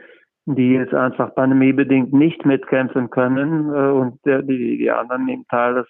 die 0.47 0.73
jetzt 0.73 0.95
einfach 0.95 1.35
pandemiebedingt 1.35 2.13
nicht 2.13 2.45
mitkämpfen 2.45 3.11
können 3.11 3.73
äh, 3.73 3.91
und 3.91 4.19
der, 4.25 4.43
die, 4.43 4.79
die 4.79 4.91
anderen 4.91 5.25
nehmen 5.25 5.47
teil. 5.49 5.75
Das 5.75 5.87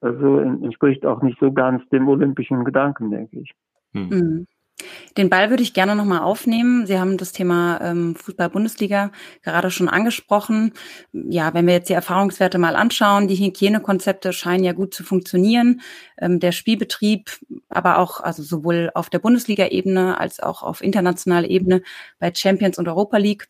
also 0.00 0.38
entspricht 0.38 1.06
auch 1.06 1.22
nicht 1.22 1.38
so 1.40 1.52
ganz 1.52 1.86
dem 1.90 2.08
olympischen 2.08 2.64
Gedanken, 2.64 3.10
denke 3.10 3.40
ich. 3.40 3.52
Hm. 3.92 4.08
Mhm. 4.08 4.46
Den 5.16 5.28
Ball 5.28 5.50
würde 5.50 5.62
ich 5.62 5.74
gerne 5.74 5.96
nochmal 5.96 6.20
aufnehmen. 6.20 6.86
Sie 6.86 6.98
haben 6.98 7.16
das 7.16 7.32
Thema 7.32 7.80
ähm, 7.82 8.14
Fußball-Bundesliga 8.14 9.10
gerade 9.42 9.70
schon 9.70 9.88
angesprochen. 9.88 10.72
Ja, 11.12 11.52
wenn 11.52 11.66
wir 11.66 11.74
jetzt 11.74 11.88
die 11.88 11.94
Erfahrungswerte 11.94 12.58
mal 12.58 12.76
anschauen, 12.76 13.26
die 13.26 13.34
Hygienekonzepte 13.34 14.32
scheinen 14.32 14.62
ja 14.62 14.72
gut 14.72 14.94
zu 14.94 15.02
funktionieren. 15.02 15.80
Ähm, 16.18 16.38
der 16.38 16.52
Spielbetrieb, 16.52 17.40
aber 17.68 17.98
auch, 17.98 18.20
also 18.20 18.42
sowohl 18.42 18.90
auf 18.94 19.10
der 19.10 19.18
Bundesliga-Ebene 19.18 20.18
als 20.18 20.40
auch 20.40 20.62
auf 20.62 20.82
internationaler 20.82 21.48
Ebene 21.48 21.82
bei 22.20 22.32
Champions 22.32 22.78
und 22.78 22.86
Europa 22.86 23.16
League 23.16 23.48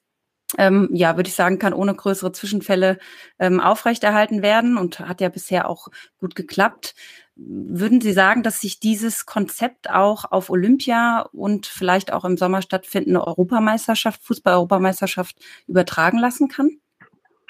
ähm, 0.57 0.89
ja, 0.93 1.17
würde 1.17 1.29
ich 1.29 1.35
sagen, 1.35 1.59
kann 1.59 1.75
ohne 1.75 1.95
größere 1.95 2.33
Zwischenfälle 2.33 2.99
ähm, 3.39 3.61
aufrechterhalten 3.61 4.43
werden 4.43 4.79
und 4.79 5.01
hat 5.01 5.21
ja 5.21 5.29
bisher 5.29 5.69
auch 5.69 5.89
gut 6.19 6.35
geklappt. 6.35 6.95
Würden 7.37 8.01
Sie 8.01 8.13
sagen, 8.13 8.43
dass 8.43 8.61
sich 8.61 8.81
dieses 8.81 9.27
Konzept 9.27 9.91
auch 9.91 10.25
auf 10.33 10.49
Olympia 10.51 11.27
und 11.33 11.67
vielleicht 11.67 12.13
auch 12.13 12.25
im 12.25 12.37
Sommer 12.37 12.63
stattfindende 12.63 13.27
Europameisterschaft, 13.27 14.25
Fußball-Europameisterschaft 14.25 15.37
übertragen 15.69 16.19
lassen 16.19 16.49
kann? 16.49 16.71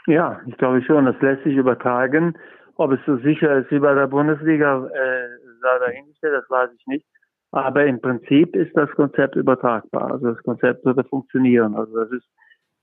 Ja, 0.06 0.40
ich 0.46 0.56
glaube 0.56 0.82
schon, 0.82 1.06
das 1.06 1.16
lässt 1.20 1.44
sich 1.44 1.54
übertragen. 1.54 2.36
Ob 2.76 2.92
es 2.92 3.00
so 3.06 3.16
sicher 3.18 3.58
ist 3.58 3.70
wie 3.70 3.78
bei 3.78 3.94
der 3.94 4.06
Bundesliga, 4.08 4.86
äh, 4.86 5.28
sei 5.60 5.78
dahingestellt, 5.78 6.34
das 6.34 6.50
weiß 6.50 6.70
ich 6.76 6.86
nicht. 6.86 7.06
Aber 7.50 7.86
im 7.86 8.00
Prinzip 8.00 8.54
ist 8.54 8.76
das 8.76 8.90
Konzept 8.90 9.36
übertragbar. 9.36 10.12
Also 10.12 10.32
das 10.32 10.42
Konzept 10.42 10.84
würde 10.84 11.04
funktionieren. 11.04 11.74
Also 11.74 11.96
das 11.96 12.10
ist 12.12 12.28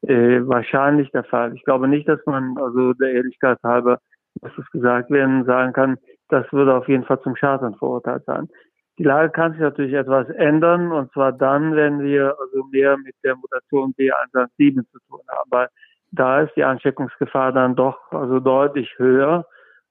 äh, 0.02 0.42
wahrscheinlich 0.46 1.12
der 1.12 1.24
Fall. 1.24 1.54
Ich 1.56 1.64
glaube 1.64 1.88
nicht, 1.88 2.08
dass 2.08 2.20
man, 2.26 2.58
also 2.58 2.94
der 2.94 3.14
Ehrlichkeit 3.14 3.58
halber, 3.64 4.00
muss 4.42 4.52
es 4.58 4.70
gesagt 4.72 5.10
werden, 5.12 5.46
sagen 5.46 5.74
kann, 5.74 5.98
das 6.30 6.52
würde 6.52 6.76
auf 6.76 6.88
jeden 6.88 7.06
Fall 7.06 7.22
zum 7.22 7.36
Scheitern 7.36 7.76
verurteilt 7.76 8.24
sein. 8.26 8.50
Die 8.98 9.04
Lage 9.04 9.32
kann 9.32 9.52
sich 9.52 9.62
natürlich 9.62 9.94
etwas 9.94 10.30
ändern, 10.30 10.92
und 10.92 11.12
zwar 11.12 11.34
dann, 11.34 11.76
wenn 11.76 12.00
wir 12.00 12.36
also 12.40 12.64
mehr 12.72 12.98
mit 12.98 13.16
der 13.24 13.36
Mutation 13.36 13.94
B117 13.98 14.86
zu 14.90 15.00
tun 15.10 15.20
haben. 15.28 15.50
Weil 15.52 15.68
da 16.12 16.42
ist 16.42 16.56
die 16.56 16.64
Ansteckungsgefahr 16.64 17.52
dann 17.52 17.76
doch 17.76 18.00
also 18.12 18.40
deutlich 18.40 18.98
höher 18.98 19.46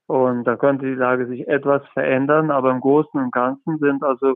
und 0.06 0.44
da 0.44 0.56
könnte 0.56 0.87
die 0.87 0.94
Lage 0.94 1.26
sich 1.26 1.49
etwas 1.49 1.82
verändern, 1.92 2.50
aber 2.50 2.70
im 2.70 2.80
Großen 2.80 3.18
und 3.18 3.32
Ganzen 3.32 3.78
sind 3.78 4.02
also, 4.02 4.34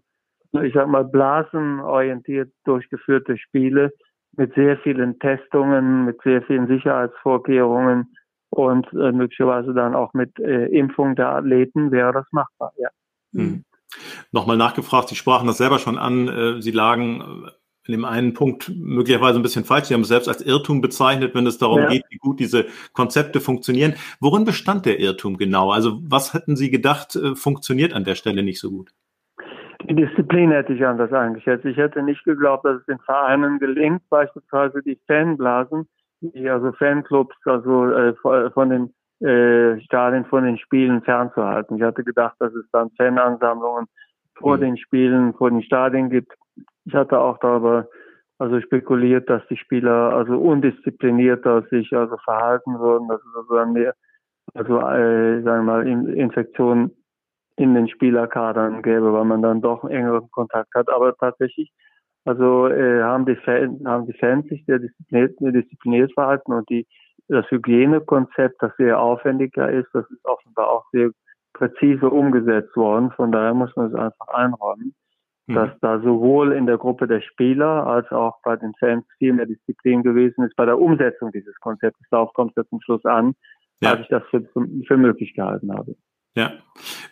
ich 0.63 0.73
sag 0.75 0.89
mal, 0.89 1.05
blasenorientiert 1.05 2.51
durchgeführte 2.65 3.37
Spiele 3.37 3.93
mit 4.39 4.55
sehr 4.55 4.79
vielen 4.79 5.19
Testungen, 5.19 6.05
mit 6.05 6.23
sehr 6.23 6.43
vielen 6.43 6.69
Sicherheitsvorkehrungen 6.69 8.15
und 8.51 8.87
äh, 8.93 9.13
möglicherweise 9.13 9.75
dann 9.75 9.95
auch 9.95 10.15
mit 10.15 10.39
äh, 10.39 10.67
Impfung 10.67 11.17
der 11.17 11.29
Athleten 11.31 11.91
wäre 11.91 12.13
das 12.13 12.27
machbar, 12.31 12.73
ja. 12.79 12.89
Hm. 13.35 13.65
Nochmal 14.33 14.57
nachgefragt, 14.57 15.09
Sie 15.09 15.17
sprachen 15.17 15.47
das 15.47 15.59
selber 15.59 15.79
schon 15.79 15.99
an, 15.99 16.29
äh, 16.29 16.63
Sie 16.63 16.71
lagen 16.71 17.21
äh, 17.21 17.51
in 17.89 17.93
dem 17.93 18.05
einen 18.05 18.35
Punkt 18.35 18.71
möglicherweise 18.75 19.39
ein 19.39 19.43
bisschen 19.43 19.65
falsch. 19.65 19.87
Sie 19.87 19.95
haben 19.95 20.03
es 20.03 20.09
selbst 20.09 20.29
als 20.29 20.43
Irrtum 20.43 20.83
bezeichnet, 20.83 21.35
wenn 21.35 21.47
es 21.47 21.57
darum 21.57 21.81
ja. 21.81 21.89
geht, 21.89 22.05
wie 22.11 22.19
gut 22.19 22.39
diese 22.39 22.67
Konzepte 22.93 23.41
funktionieren. 23.41 23.95
Worin 24.21 24.45
bestand 24.45 24.85
der 24.85 25.01
Irrtum 25.01 25.39
genau? 25.39 25.73
Also 25.73 25.99
was 26.03 26.35
hätten 26.35 26.55
Sie 26.55 26.71
gedacht, 26.71 27.17
äh, 27.17 27.35
funktioniert 27.35 27.95
an 27.95 28.05
der 28.05 28.15
Stelle 28.15 28.43
nicht 28.43 28.61
so 28.61 28.71
gut? 28.71 28.93
Die 29.83 29.95
Disziplin 29.95 30.51
hätte 30.51 30.73
ich 30.73 30.85
anders 30.85 31.13
eingeschätzt. 31.13 31.65
Ich 31.65 31.77
hätte 31.77 32.03
nicht 32.03 32.25
geglaubt, 32.25 32.65
dass 32.65 32.81
es 32.81 32.87
den 32.87 32.99
Vereinen 33.01 33.59
gelingt, 33.59 34.03
beispielsweise 34.11 34.83
die 34.83 34.99
Fanblasen 35.07 35.87
die 36.21 36.49
also 36.49 36.73
Fanclubs 36.73 37.37
also 37.45 37.91
äh, 37.91 38.15
von 38.51 38.71
den 38.71 39.27
äh, 39.27 39.81
Stadien 39.83 40.25
von 40.27 40.45
den 40.45 40.59
Spielen 40.59 41.03
fernzuhalten. 41.03 41.77
Ich 41.77 41.83
hatte 41.83 42.05
gedacht, 42.05 42.37
dass 42.39 42.53
es 42.55 42.67
dann 42.73 42.91
Fanansammlungen 42.97 43.87
vor 44.37 44.57
mhm. 44.57 44.61
den 44.61 44.77
Spielen, 44.77 45.35
vor 45.35 45.51
den 45.51 45.63
Stadien 45.63 46.11
gibt. 46.11 46.33
Ich 46.85 46.95
hatte 46.95 47.19
auch 47.19 47.39
darüber 47.39 47.89
also 48.39 48.61
spekuliert, 48.61 49.29
dass 49.29 49.43
die 49.49 49.57
Spieler 49.57 50.13
also 50.15 50.39
undisziplinierter 50.39 51.63
sich 51.71 51.93
also 51.93 52.17
verhalten 52.19 52.79
würden, 52.79 53.09
dass 53.09 53.21
es 53.21 53.37
also 53.37 53.55
dann 53.55 53.73
mehr, 53.73 53.95
also 54.55 54.79
äh, 54.79 55.43
sagen 55.43 55.67
wir 55.67 55.75
mal, 55.75 55.87
Infektionen 55.87 56.93
in 57.59 57.75
den 57.75 57.89
Spielerkadern 57.89 58.83
gäbe, 58.83 59.13
weil 59.13 59.25
man 59.25 59.43
dann 59.43 59.61
doch 59.61 59.85
engeren 59.85 60.31
Kontakt 60.31 60.75
hat. 60.75 60.89
Aber 60.89 61.15
tatsächlich, 61.17 61.73
also 62.25 62.69
äh, 62.69 63.03
haben 63.03 63.27
die 63.27 63.37
Fans, 63.37 63.85
haben 63.85 64.07
die 64.07 64.19
Fans 64.19 64.47
sich 64.49 64.65
sehr 64.67 64.79
diszipliniert, 64.79 65.37
diszipliniert 65.41 66.13
verhalten 66.13 66.53
und 66.53 66.69
die 66.71 66.87
das 67.29 67.45
Hygienekonzept, 67.51 68.63
das 68.63 68.75
sehr 68.77 68.99
aufwendiger 68.99 69.71
ist, 69.71 69.89
das 69.93 70.11
ist 70.11 70.25
offenbar 70.25 70.71
auch 70.71 70.85
sehr 70.93 71.11
präzise 71.53 72.09
umgesetzt 72.09 72.75
worden. 72.77 73.11
Von 73.13 73.33
daher 73.33 73.55
muss 73.55 73.75
man 73.77 73.89
es 73.89 73.95
einfach 73.95 74.29
einräumen, 74.29 74.95
mhm. 75.47 75.55
dass 75.55 75.71
da 75.81 76.01
sowohl 76.01 76.53
in 76.53 76.67
der 76.67 76.79
Gruppe 76.79 77.07
der 77.07 77.21
Spieler 77.21 77.87
als 77.87 78.11
auch 78.11 78.41
bei 78.43 78.57
den 78.57 78.73
Fans 78.79 79.05
viel 79.19 79.35
mehr 79.35 79.47
Disziplin 79.47 80.03
gewesen 80.03 80.45
ist 80.45 80.57
bei 80.57 80.65
der 80.65 80.79
Umsetzung 80.79 81.33
dieses 81.33 81.55
Konzeptes. 81.61 82.07
Darauf 82.11 82.33
kommt 82.33 82.57
es 82.57 82.69
zum 82.69 82.81
Schluss 82.81 83.05
an, 83.05 83.35
ja. 83.83 83.91
als 83.91 84.01
ich 84.01 84.09
das 84.09 84.23
für, 84.31 84.49
für 84.87 84.97
möglich 84.97 85.35
gehalten 85.35 85.73
habe. 85.75 85.97
Ja, 86.35 86.53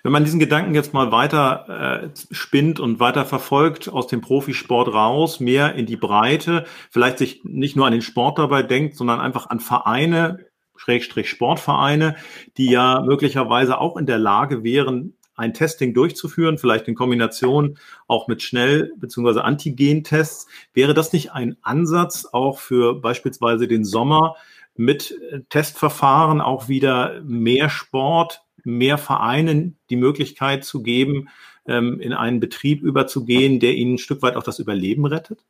wenn 0.03 0.13
man 0.13 0.25
diesen 0.25 0.39
Gedanken 0.39 0.75
jetzt 0.75 0.95
mal 0.95 1.11
weiter 1.11 2.05
äh, 2.05 2.35
spinnt 2.35 2.79
und 2.79 3.01
weiter 3.01 3.25
verfolgt 3.25 3.89
aus 3.89 4.07
dem 4.07 4.21
Profisport 4.21 4.93
raus, 4.93 5.41
mehr 5.41 5.75
in 5.75 5.87
die 5.87 5.97
Breite, 5.97 6.65
vielleicht 6.91 7.19
sich 7.19 7.43
nicht 7.43 7.75
nur 7.75 7.87
an 7.87 7.93
den 7.93 8.03
Sport 8.03 8.39
dabei 8.39 8.63
denkt, 8.63 8.97
sondern 8.97 9.19
einfach 9.19 9.51
an 9.51 9.59
Vereine, 9.59 10.47
Schrägstrich 10.77 11.29
Sportvereine, 11.29 12.17
die 12.57 12.71
ja 12.71 13.01
möglicherweise 13.01 13.81
auch 13.81 13.97
in 13.97 14.07
der 14.07 14.19
Lage 14.19 14.63
wären, 14.63 15.17
ein 15.35 15.55
Testing 15.55 15.93
durchzuführen, 15.93 16.59
vielleicht 16.59 16.89
in 16.89 16.95
Kombination 16.95 17.79
auch 18.07 18.29
mit 18.29 18.43
Schnell- 18.43 18.93
bzw. 18.97 19.41
Antigen-Tests. 19.41 20.47
Wäre 20.73 20.95
das 20.95 21.13
nicht 21.13 21.33
ein 21.33 21.57
Ansatz 21.63 22.27
auch 22.31 22.59
für 22.59 23.01
beispielsweise 23.01 23.69
den 23.69 23.85
Sommer 23.85 24.37
mit 24.77 25.19
Testverfahren 25.49 26.41
auch 26.41 26.69
wieder 26.69 27.21
mehr 27.23 27.69
Sport 27.71 28.46
mehr 28.67 28.99
Vereinen 28.99 29.79
die 29.91 29.97
Möglichkeit 29.97 30.65
zu 30.65 30.83
geben, 30.83 31.29
ähm, 31.67 32.01
in 32.01 32.13
einen 32.13 32.41
Betrieb 32.41 32.83
überzugehen, 32.83 33.61
der 33.61 33.75
ihnen 33.75 33.95
ein 33.95 33.99
Stück 33.99 34.23
weit 34.23 34.37
auch 34.37 34.43
das 34.43 34.59
Überleben 34.59 35.07
rettet? 35.07 35.45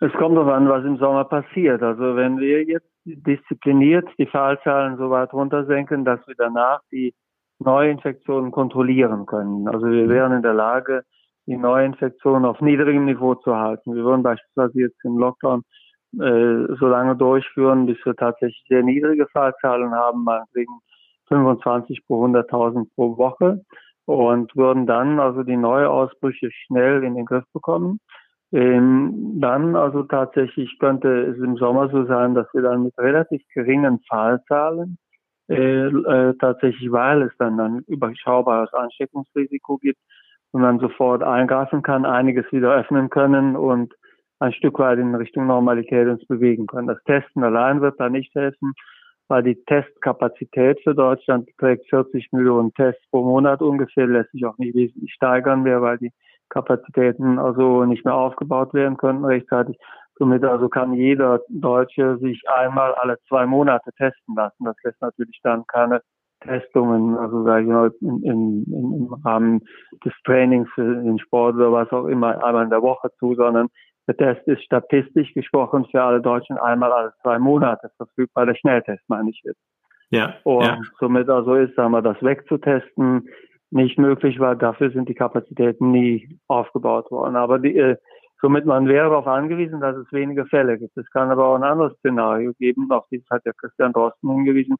Es 0.00 0.12
kommt 0.12 0.36
darauf 0.36 0.52
an, 0.52 0.68
was 0.68 0.84
im 0.84 0.98
Sommer 0.98 1.24
passiert. 1.24 1.82
Also 1.82 2.16
wenn 2.16 2.38
wir 2.38 2.64
jetzt 2.64 2.90
diszipliniert 3.04 4.06
die 4.18 4.26
Fallzahlen 4.26 4.98
so 4.98 5.10
weit 5.10 5.32
runtersenken, 5.32 6.04
dass 6.04 6.20
wir 6.26 6.34
danach 6.36 6.80
die 6.92 7.14
Neuinfektionen 7.58 8.50
kontrollieren 8.50 9.24
können. 9.24 9.66
Also 9.68 9.86
wir 9.86 10.08
wären 10.08 10.32
in 10.32 10.42
der 10.42 10.52
Lage, 10.52 11.04
die 11.46 11.56
Neuinfektionen 11.56 12.44
auf 12.44 12.60
niedrigem 12.60 13.06
Niveau 13.06 13.36
zu 13.36 13.56
halten. 13.56 13.94
Wir 13.94 14.04
würden 14.04 14.22
beispielsweise 14.22 14.80
jetzt 14.80 15.02
im 15.04 15.16
Lockdown 15.16 15.62
äh, 16.14 16.74
so 16.78 16.86
lange 16.88 17.16
durchführen, 17.16 17.86
bis 17.86 17.96
wir 18.04 18.16
tatsächlich 18.16 18.64
sehr 18.68 18.82
niedrige 18.82 19.26
Fallzahlen 19.28 19.92
haben, 19.92 20.24
meinetwegen 20.24 20.72
25 21.28 22.06
pro 22.06 22.24
100.000 22.26 22.88
pro 22.94 23.16
Woche 23.16 23.62
und 24.06 24.54
würden 24.56 24.86
dann 24.86 25.18
also 25.20 25.42
die 25.42 25.56
Neuausbrüche 25.56 26.50
schnell 26.50 27.02
in 27.04 27.14
den 27.14 27.26
Griff 27.26 27.44
bekommen. 27.52 28.00
Ähm, 28.52 29.40
dann 29.40 29.74
also 29.74 30.04
tatsächlich 30.04 30.78
könnte 30.78 31.08
es 31.08 31.38
im 31.38 31.56
Sommer 31.56 31.88
so 31.90 32.06
sein, 32.06 32.34
dass 32.34 32.46
wir 32.54 32.62
dann 32.62 32.84
mit 32.84 32.96
relativ 32.96 33.42
geringen 33.52 34.00
Fallzahlen 34.08 34.98
äh, 35.48 35.86
äh, 35.86 36.34
tatsächlich, 36.38 36.90
weil 36.92 37.22
es 37.22 37.32
dann 37.38 37.58
ein 37.58 37.84
überschaubares 37.88 38.72
Ansteckungsrisiko 38.72 39.78
gibt 39.78 39.98
und 40.52 40.60
man 40.60 40.78
sofort 40.78 41.22
eingreifen 41.22 41.82
kann, 41.82 42.04
einiges 42.04 42.50
wieder 42.52 42.74
öffnen 42.74 43.10
können 43.10 43.56
und 43.56 43.92
ein 44.38 44.52
Stück 44.52 44.78
weit 44.78 44.98
in 44.98 45.14
Richtung 45.14 45.46
Normalität 45.46 46.08
uns 46.08 46.24
bewegen 46.26 46.66
können. 46.66 46.88
Das 46.88 47.02
Testen 47.04 47.42
allein 47.42 47.80
wird 47.80 47.98
da 47.98 48.08
nicht 48.08 48.34
helfen 48.34 48.74
weil 49.28 49.42
die 49.42 49.56
Testkapazität 49.64 50.80
für 50.82 50.94
Deutschland 50.94 51.46
beträgt 51.46 51.88
40 51.90 52.32
Millionen 52.32 52.72
Tests 52.74 53.02
pro 53.10 53.24
Monat 53.24 53.60
ungefähr, 53.62 54.06
lässt 54.06 54.30
sich 54.32 54.44
auch 54.44 54.58
nicht 54.58 54.74
wesentlich 54.74 55.12
steigern 55.12 55.62
mehr, 55.62 55.82
weil 55.82 55.98
die 55.98 56.12
Kapazitäten 56.48 57.38
also 57.38 57.84
nicht 57.84 58.04
mehr 58.04 58.14
aufgebaut 58.14 58.72
werden 58.72 58.96
könnten 58.96 59.24
rechtzeitig. 59.24 59.76
Somit 60.18 60.44
also 60.44 60.68
kann 60.68 60.94
jeder 60.94 61.40
Deutsche 61.48 62.18
sich 62.18 62.42
einmal 62.48 62.94
alle 62.94 63.18
zwei 63.28 63.46
Monate 63.46 63.90
testen 63.98 64.34
lassen. 64.34 64.64
Das 64.64 64.76
lässt 64.82 65.02
natürlich 65.02 65.40
dann 65.42 65.66
keine 65.66 66.00
Testungen, 66.40 67.16
also 67.16 67.44
sage 67.44 67.62
ich 67.62 67.68
mal, 67.68 67.92
in, 68.00 68.22
in, 68.22 68.64
im 68.72 69.14
Rahmen 69.24 69.60
des 70.04 70.12
Trainings 70.24 70.68
für 70.74 71.02
den 71.02 71.18
Sport 71.18 71.56
oder 71.56 71.72
was 71.72 71.90
auch 71.90 72.06
immer 72.06 72.42
einmal 72.44 72.64
in 72.64 72.70
der 72.70 72.82
Woche 72.82 73.10
zu, 73.18 73.34
sondern 73.34 73.68
der 74.06 74.16
Test 74.16 74.46
ist 74.46 74.62
statistisch 74.62 75.34
gesprochen 75.34 75.86
für 75.90 76.02
alle 76.02 76.20
Deutschen 76.20 76.58
einmal 76.58 76.92
alle 76.92 77.12
zwei 77.22 77.38
Monate 77.38 77.90
verfügbar, 77.96 78.46
der 78.46 78.54
Schnelltest 78.54 79.02
meine 79.08 79.30
ich 79.30 79.40
jetzt. 79.44 79.60
Ja. 80.10 80.34
Und 80.44 80.64
ja. 80.64 80.80
somit 81.00 81.28
also 81.28 81.54
ist, 81.54 81.74
sagen 81.74 81.92
wir, 81.92 82.02
das 82.02 82.22
wegzutesten 82.22 83.28
nicht 83.70 83.98
möglich, 83.98 84.38
weil 84.38 84.56
dafür 84.56 84.90
sind 84.90 85.08
die 85.08 85.14
Kapazitäten 85.14 85.90
nie 85.90 86.38
aufgebaut 86.46 87.10
worden. 87.10 87.34
Aber 87.34 87.58
die, 87.58 87.76
äh, 87.76 87.96
Somit 88.40 88.66
man 88.66 88.86
wäre 88.86 89.08
darauf 89.08 89.26
angewiesen, 89.26 89.80
dass 89.80 89.96
es 89.96 90.12
wenige 90.12 90.44
Fälle 90.46 90.78
gibt. 90.78 90.96
Es 90.96 91.08
kann 91.10 91.30
aber 91.30 91.46
auch 91.46 91.56
ein 91.56 91.62
anderes 91.62 91.96
Szenario 91.98 92.52
geben, 92.58 92.90
auf 92.90 93.06
das 93.10 93.22
hat 93.30 93.42
ja 93.46 93.52
Christian 93.52 93.92
Drosten 93.92 94.30
hingewiesen, 94.30 94.76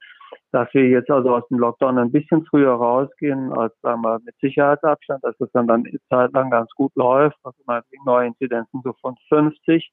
dass 0.53 0.73
wir 0.75 0.87
jetzt 0.89 1.11
also 1.11 1.35
aus 1.35 1.49
dem 1.49 1.59
Lockdown 1.59 1.99
ein 1.99 2.13
bisschen 2.13 2.45
früher 2.45 2.73
rausgehen, 2.73 3.53
als 3.53 3.73
sagen 3.81 4.03
wir 4.03 4.19
mit 4.25 4.35
Sicherheitsabstand, 4.41 5.25
dass 5.25 5.37
das 5.39 5.51
dann, 5.53 5.67
dann 5.67 5.85
eine 5.87 5.99
Zeit 6.11 6.33
lang 6.33 6.51
ganz 6.51 6.71
gut 6.75 6.93
läuft, 6.97 7.39
also 7.45 7.59
mal 7.67 7.83
neue 8.05 8.27
Inzidenzen 8.29 8.83
so 8.85 8.93
von 9.01 9.17
50 9.29 9.91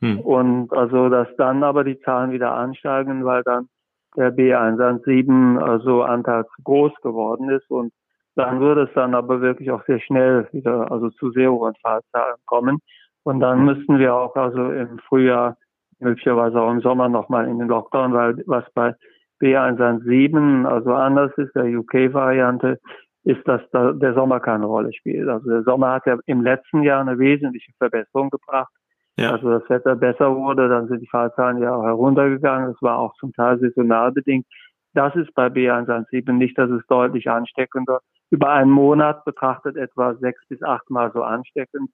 hm. 0.00 0.20
und 0.20 0.72
also 0.72 1.08
dass 1.08 1.28
dann 1.36 1.62
aber 1.62 1.84
die 1.84 1.98
Zahlen 2.00 2.32
wieder 2.32 2.52
ansteigen, 2.52 3.24
weil 3.24 3.42
dann 3.44 3.68
der 4.16 4.34
B117 4.34 5.58
also 5.58 6.02
Anteil 6.02 6.44
zu 6.54 6.62
groß 6.62 6.92
geworden 7.02 7.48
ist 7.50 7.70
und 7.70 7.92
dann 8.34 8.60
würde 8.60 8.82
es 8.82 8.90
dann 8.94 9.14
aber 9.14 9.40
wirklich 9.40 9.70
auch 9.70 9.82
sehr 9.86 9.98
schnell 9.98 10.46
wieder 10.52 10.90
also 10.92 11.08
zu 11.10 11.30
sehr 11.30 11.50
hohen 11.50 11.74
Fallzahlen 11.80 12.36
kommen. 12.44 12.80
Und 13.26 13.40
dann 13.40 13.64
müssten 13.64 13.98
wir 13.98 14.14
auch 14.14 14.36
also 14.36 14.70
im 14.70 15.00
Frühjahr, 15.00 15.56
möglicherweise 15.98 16.60
auch 16.60 16.70
im 16.70 16.80
Sommer 16.80 17.08
nochmal 17.08 17.48
in 17.48 17.58
den 17.58 17.66
Lockdown, 17.66 18.12
weil 18.12 18.40
was 18.46 18.62
bei 18.72 18.94
B117 19.42 20.64
also 20.64 20.94
anders 20.94 21.32
ist, 21.36 21.52
der 21.56 21.64
UK-Variante, 21.64 22.78
ist, 23.24 23.46
dass 23.48 23.60
da 23.72 23.90
der 23.90 24.14
Sommer 24.14 24.38
keine 24.38 24.66
Rolle 24.66 24.92
spielt. 24.92 25.28
Also 25.28 25.50
der 25.50 25.64
Sommer 25.64 25.94
hat 25.94 26.06
ja 26.06 26.16
im 26.26 26.42
letzten 26.42 26.84
Jahr 26.84 27.00
eine 27.00 27.18
wesentliche 27.18 27.72
Verbesserung 27.78 28.30
gebracht. 28.30 28.72
Ja. 29.16 29.32
Also 29.32 29.58
das 29.58 29.68
Wetter 29.68 29.96
besser 29.96 30.36
wurde, 30.36 30.68
dann 30.68 30.86
sind 30.86 31.00
die 31.00 31.08
Fallzahlen 31.08 31.60
ja 31.60 31.74
auch 31.74 31.82
heruntergegangen. 31.82 32.74
Das 32.74 32.80
war 32.80 32.96
auch 32.96 33.14
zum 33.14 33.32
Teil 33.32 33.58
saisonal 33.58 34.12
bedingt. 34.12 34.46
Das 34.94 35.16
ist 35.16 35.34
bei 35.34 35.48
B117 35.48 36.30
nicht, 36.30 36.56
das 36.56 36.70
ist 36.70 36.88
deutlich 36.88 37.28
ansteckender. 37.28 38.02
Über 38.30 38.50
einen 38.50 38.70
Monat 38.70 39.24
betrachtet 39.24 39.76
etwa 39.76 40.14
sechs 40.14 40.40
bis 40.48 40.62
achtmal 40.62 41.10
so 41.12 41.24
ansteckend. 41.24 41.90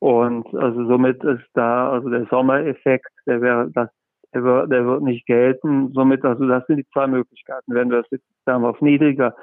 Und 0.00 0.46
also 0.54 0.86
somit 0.86 1.22
ist 1.22 1.46
da, 1.52 1.90
also 1.90 2.08
der 2.08 2.26
Sommereffekt, 2.26 3.12
der 3.26 3.40
wäre, 3.42 3.70
das, 3.70 3.90
der 4.32 4.42
wird, 4.42 4.72
der 4.72 4.86
wird 4.86 5.02
nicht 5.02 5.26
gelten. 5.26 5.92
Somit, 5.92 6.24
also 6.24 6.48
das 6.48 6.66
sind 6.66 6.78
die 6.78 6.88
zwei 6.92 7.06
Möglichkeiten. 7.06 7.74
Wenn 7.74 7.90
wir 7.90 7.98
das 7.98 8.10
jetzt 8.10 8.24
sagen 8.46 8.62
wir, 8.62 8.70
auf 8.70 8.80
niedriger 8.80 9.36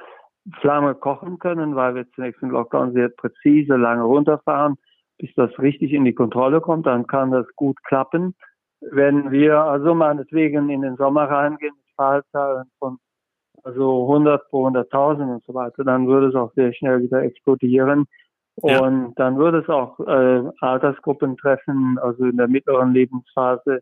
Flamme 0.59 0.95
kochen 0.95 1.37
können, 1.37 1.75
weil 1.75 1.93
wir 1.93 2.09
zunächst 2.11 2.41
im 2.41 2.49
Lockdown 2.49 2.93
sehr 2.93 3.09
präzise 3.09 3.75
lange 3.75 4.03
runterfahren, 4.03 4.77
bis 5.19 5.29
das 5.35 5.57
richtig 5.59 5.93
in 5.93 6.05
die 6.05 6.13
Kontrolle 6.13 6.59
kommt, 6.59 6.87
dann 6.87 7.05
kann 7.05 7.31
das 7.31 7.45
gut 7.55 7.77
klappen. 7.83 8.33
Wenn 8.81 9.31
wir 9.31 9.59
also 9.59 9.93
meinetwegen 9.93 10.69
in 10.69 10.81
den 10.81 10.95
Sommer 10.95 11.25
reingehen 11.25 11.73
mit 11.75 11.95
Fallzahlen 11.95 12.71
von 12.79 12.97
also 13.63 14.03
100 14.03 14.49
pro 14.49 14.67
100.000 14.67 15.35
und 15.35 15.43
so 15.45 15.53
weiter, 15.53 15.83
dann 15.83 16.07
würde 16.07 16.27
es 16.27 16.35
auch 16.35 16.53
sehr 16.53 16.73
schnell 16.73 17.01
wieder 17.01 17.21
explodieren. 17.21 18.05
Ja. 18.63 18.81
Und 18.81 19.13
dann 19.15 19.37
würde 19.37 19.59
es 19.59 19.69
auch 19.69 19.99
äh, 19.99 20.43
Altersgruppen 20.59 21.37
treffen, 21.37 21.99
also 22.01 22.25
in 22.25 22.37
der 22.37 22.47
mittleren 22.47 22.93
Lebensphase, 22.93 23.81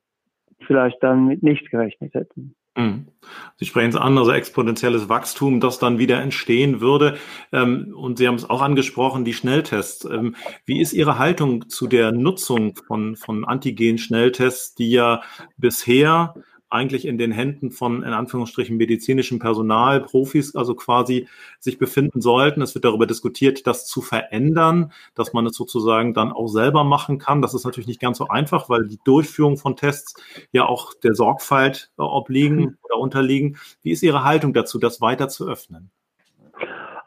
vielleicht 0.67 1.01
dann 1.01 1.27
mit 1.27 1.44
nicht 1.44 1.70
gerechnet 1.72 2.13
hätten. 2.13 2.55
Mhm. 2.75 3.08
Sie 3.55 3.65
sprechen 3.65 3.89
es 3.89 3.96
an, 3.96 4.17
also 4.17 4.32
exponentielles 4.32 5.08
Wachstum, 5.08 5.62
das 5.62 5.79
dann 5.79 5.98
wieder 5.98 6.22
entstehen 6.22 6.82
würde. 6.82 7.17
Ähm, 7.53 7.94
und 7.96 8.17
Sie 8.17 8.27
haben 8.27 8.36
es 8.36 8.50
auch 8.50 8.62
angesprochen, 8.62 9.24
die 9.24 9.34
Schnelltests. 9.34 10.05
Ähm, 10.05 10.36
wie 10.65 10.82
ist 10.82 10.91
Ihre 10.91 11.17
Haltung 11.17 11.70
zu 11.70 11.88
der 11.88 12.12
Nutzung 12.12 12.75
von, 12.88 13.15
von 13.15 13.46
Antigen-Schnelltests, 13.46 14.75
die 14.75 14.91
ja 14.91 15.22
bisher 15.58 16.36
eigentlich 16.69 17.05
in 17.05 17.17
den 17.17 17.31
Händen 17.31 17.72
von, 17.72 18.03
in 18.03 18.13
Anführungsstrichen, 18.13 18.77
medizinischem 18.77 19.39
Personal, 19.39 20.01
Profis, 20.01 20.55
also 20.55 20.75
quasi 20.75 21.27
sich 21.60 21.77
befinden 21.77 22.22
sollten. 22.22 22.62
Es 22.62 22.75
wird 22.75 22.86
darüber 22.86 23.05
diskutiert, 23.05 23.67
das 23.67 23.86
zu 23.86 24.01
verändern, 24.01 24.91
dass 25.13 25.34
man 25.34 25.45
es 25.45 25.55
sozusagen 25.55 26.13
dann 26.13 26.31
auch 26.31 26.48
selber 26.48 26.84
machen 26.84 27.17
kann. 27.17 27.41
Das 27.41 27.53
ist 27.53 27.65
natürlich 27.65 27.88
nicht 27.88 28.01
ganz 28.01 28.17
so 28.17 28.27
einfach, 28.27 28.69
weil 28.69 28.88
die 28.88 29.00
Durchführung 29.05 29.57
von 29.57 29.75
Tests 29.75 30.15
ja 30.51 30.65
auch 30.65 30.93
der 30.93 31.13
Sorgfalt 31.13 31.91
äh, 31.98 32.01
obliegen 32.01 32.57
mhm. 32.57 32.77
oder 32.84 32.98
unterliegen. 32.98 33.57
Wie 33.81 33.91
ist 33.91 34.03
Ihre 34.03 34.24
Haltung 34.24 34.53
dazu, 34.53 34.79
das 34.79 35.01
weiter 35.01 35.29
zu 35.29 35.48
öffnen? 35.48 35.91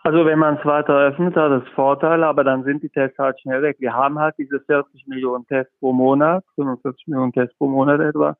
Also 0.05 0.25
wenn 0.25 0.39
man 0.39 0.57
es 0.57 0.65
weiter 0.65 0.95
öffnet, 0.95 1.37
hat 1.37 1.53
das 1.53 1.69
Vorteile, 1.75 2.27
aber 2.27 2.43
dann 2.43 2.65
sind 2.65 2.83
die 2.83 2.89
Tests 2.89 3.19
halt 3.19 3.39
schnell 3.41 3.61
weg. 3.61 3.77
Wir 3.79 3.93
haben 3.93 4.19
halt 4.19 4.37
diese 4.39 4.61
40 4.61 5.07
Millionen 5.07 5.47
Tests 5.47 5.73
pro 5.81 5.93
Monat, 5.93 6.45
45 6.55 7.09
Millionen 7.09 7.33
Tests 7.33 7.55
pro 7.59 7.67
Monat 7.67 8.01
etwa. 8.01 8.37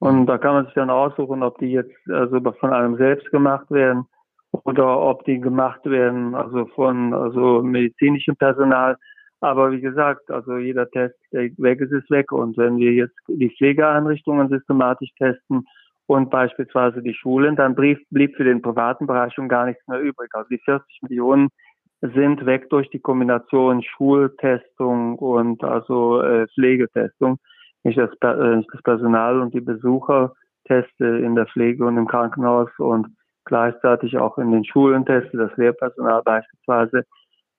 Und 0.00 0.26
da 0.26 0.38
kann 0.38 0.54
man 0.54 0.64
sich 0.66 0.74
dann 0.74 0.90
aussuchen, 0.90 1.42
ob 1.42 1.58
die 1.58 1.72
jetzt 1.72 1.96
also 2.08 2.40
von 2.52 2.72
einem 2.72 2.96
selbst 2.96 3.30
gemacht 3.30 3.70
werden 3.70 4.04
oder 4.52 5.00
ob 5.00 5.24
die 5.24 5.40
gemacht 5.40 5.84
werden, 5.84 6.34
also 6.34 6.66
von 6.66 7.12
also 7.12 7.62
medizinischem 7.62 8.36
Personal. 8.36 8.96
Aber 9.40 9.70
wie 9.72 9.80
gesagt, 9.80 10.30
also 10.30 10.56
jeder 10.56 10.90
Test, 10.90 11.16
der 11.32 11.50
weg 11.58 11.80
ist, 11.80 11.92
ist 11.92 12.10
weg. 12.10 12.32
Und 12.32 12.56
wenn 12.56 12.76
wir 12.76 12.92
jetzt 12.92 13.16
die 13.28 13.50
Pflegeeinrichtungen 13.56 14.48
systematisch 14.48 15.10
testen 15.16 15.66
und 16.06 16.30
beispielsweise 16.30 17.02
die 17.02 17.14
Schulen, 17.14 17.54
dann 17.54 17.74
blieb, 17.74 17.98
für 18.36 18.44
den 18.44 18.62
privaten 18.62 19.06
Bereich 19.06 19.32
schon 19.34 19.48
gar 19.48 19.66
nichts 19.66 19.86
mehr 19.86 20.00
übrig. 20.00 20.30
Also 20.32 20.48
die 20.48 20.58
40 20.58 21.02
Millionen 21.02 21.48
sind 22.00 22.46
weg 22.46 22.70
durch 22.70 22.88
die 22.90 23.00
Kombination 23.00 23.82
Schultestung 23.82 25.18
und 25.18 25.62
also 25.62 26.22
äh, 26.22 26.46
Pflegetestung. 26.54 27.38
Nicht 27.88 27.98
das, 27.98 28.10
äh, 28.10 28.62
das 28.70 28.82
Personal 28.82 29.40
und 29.40 29.54
die 29.54 29.62
Besucher 29.62 30.34
teste 30.66 31.06
in 31.06 31.34
der 31.34 31.46
Pflege 31.46 31.86
und 31.86 31.96
im 31.96 32.06
Krankenhaus 32.06 32.68
und 32.78 33.08
gleichzeitig 33.46 34.18
auch 34.18 34.36
in 34.36 34.52
den 34.52 34.64
Schulen 34.64 35.06
teste, 35.06 35.38
das 35.38 35.56
Lehrpersonal 35.56 36.22
beispielsweise 36.22 37.04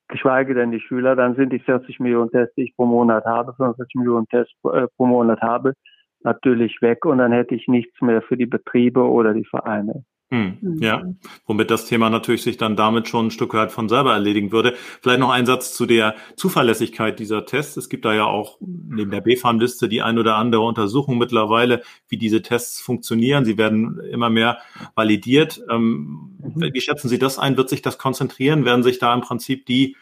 geschweige 0.08 0.54
denn 0.54 0.72
die 0.72 0.80
Schüler, 0.80 1.16
dann 1.16 1.36
sind 1.36 1.52
die 1.52 1.60
40 1.60 2.00
Millionen 2.00 2.30
Tests, 2.30 2.54
die 2.56 2.64
ich 2.64 2.76
pro 2.76 2.86
Monat 2.86 3.26
habe, 3.26 3.54
45 3.54 3.96
Millionen 3.96 4.28
Tests 4.28 4.54
äh, 4.66 4.88
pro 4.96 5.06
Monat 5.08 5.42
habe, 5.42 5.74
natürlich 6.22 6.80
weg 6.82 7.06
und 7.06 7.20
dann 7.20 7.32
hätte 7.32 7.56
ich 7.56 7.68
nichts 7.68 8.00
mehr 8.02 8.22
für 8.22 8.38
die 8.38 8.46
Betriebe 8.46 9.02
oder 9.02 9.34
die 9.34 9.46
Vereine. 9.46 10.04
Hm, 10.32 10.60
mhm. 10.62 10.84
ja, 10.84 11.04
womit 11.48 11.72
das 11.72 11.86
Thema 11.86 12.12
natürlich 12.12 12.44
sich 12.44 12.58
dann 12.58 12.76
damit 12.76 13.08
schon 13.08 13.28
ein 13.28 13.32
Stück 13.32 13.56
weit 13.56 13.72
von 13.72 13.90
selber 13.90 14.14
erledigen 14.14 14.52
würde. 14.52 14.76
Vielleicht 15.02 15.20
noch 15.20 15.32
ein 15.32 15.48
Satz 15.48 15.74
zu 15.74 15.88
der 15.88 16.16
Zuverlässigkeit 16.36 17.18
dieser 17.18 17.48
Tests. 17.48 17.78
Es 17.78 17.90
gibt 17.90 18.06
da 18.06 18.14
ja 18.14 18.26
auch 18.26 18.60
neben 18.62 19.10
der 19.10 19.22
BfArM-Liste 19.22 19.90
die 19.90 20.04
ein 20.04 20.20
oder 20.20 20.36
andere 20.36 20.62
Untersuchung 20.62 21.18
mittlerweile, 21.18 21.82
wie 22.10 22.18
diese 22.18 22.44
Tests 22.44 22.80
funktionieren. 22.80 23.44
Sie 23.44 23.58
werden 23.58 24.00
immer 24.12 24.30
mehr 24.30 24.60
validiert. 24.94 25.64
Ähm, 25.68 26.38
mhm. 26.38 26.70
Wie 26.74 26.82
schätzen 26.82 27.10
Sie 27.10 27.18
das 27.18 27.40
ein? 27.40 27.58
Wird 27.58 27.70
sich 27.70 27.82
das 27.82 27.98
konzentrieren? 27.98 28.66
Werden 28.66 28.84
sich 28.84 29.00
da 29.00 29.12
im 29.16 29.22
Prinzip 29.22 29.66
die 29.66 29.96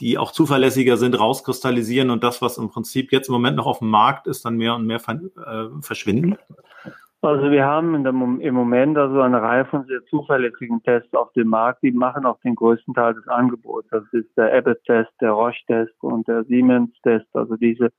die 0.00 0.18
auch 0.18 0.32
zuverlässiger 0.32 0.96
sind, 0.96 1.18
rauskristallisieren 1.18 2.10
und 2.10 2.24
das, 2.24 2.42
was 2.42 2.58
im 2.58 2.70
Prinzip 2.70 3.12
jetzt 3.12 3.28
im 3.28 3.34
Moment 3.34 3.56
noch 3.56 3.66
auf 3.66 3.78
dem 3.78 3.88
Markt 3.88 4.26
ist, 4.26 4.44
dann 4.44 4.56
mehr 4.56 4.74
und 4.74 4.84
mehr 4.84 5.00
äh, 5.06 5.80
verschwinden? 5.80 6.36
Also 7.24 7.52
wir 7.52 7.64
haben 7.64 8.02
der, 8.02 8.12
im 8.12 8.54
Moment 8.54 8.98
also 8.98 9.20
eine 9.20 9.40
Reihe 9.40 9.64
von 9.66 9.84
sehr 9.84 10.04
zuverlässigen 10.06 10.82
Tests 10.82 11.14
auf 11.14 11.32
dem 11.34 11.48
Markt, 11.48 11.84
die 11.84 11.92
machen 11.92 12.26
auch 12.26 12.40
den 12.40 12.56
größten 12.56 12.94
Teil 12.94 13.14
des 13.14 13.28
Angebots. 13.28 13.88
Das 13.90 14.02
ist 14.12 14.36
der 14.36 14.52
Abbott-Test, 14.52 15.12
der 15.20 15.30
Roche-Test 15.30 15.94
und 16.02 16.26
der 16.26 16.42
Siemens-Test. 16.42 17.28
Also 17.32 17.54
diese 17.56 17.92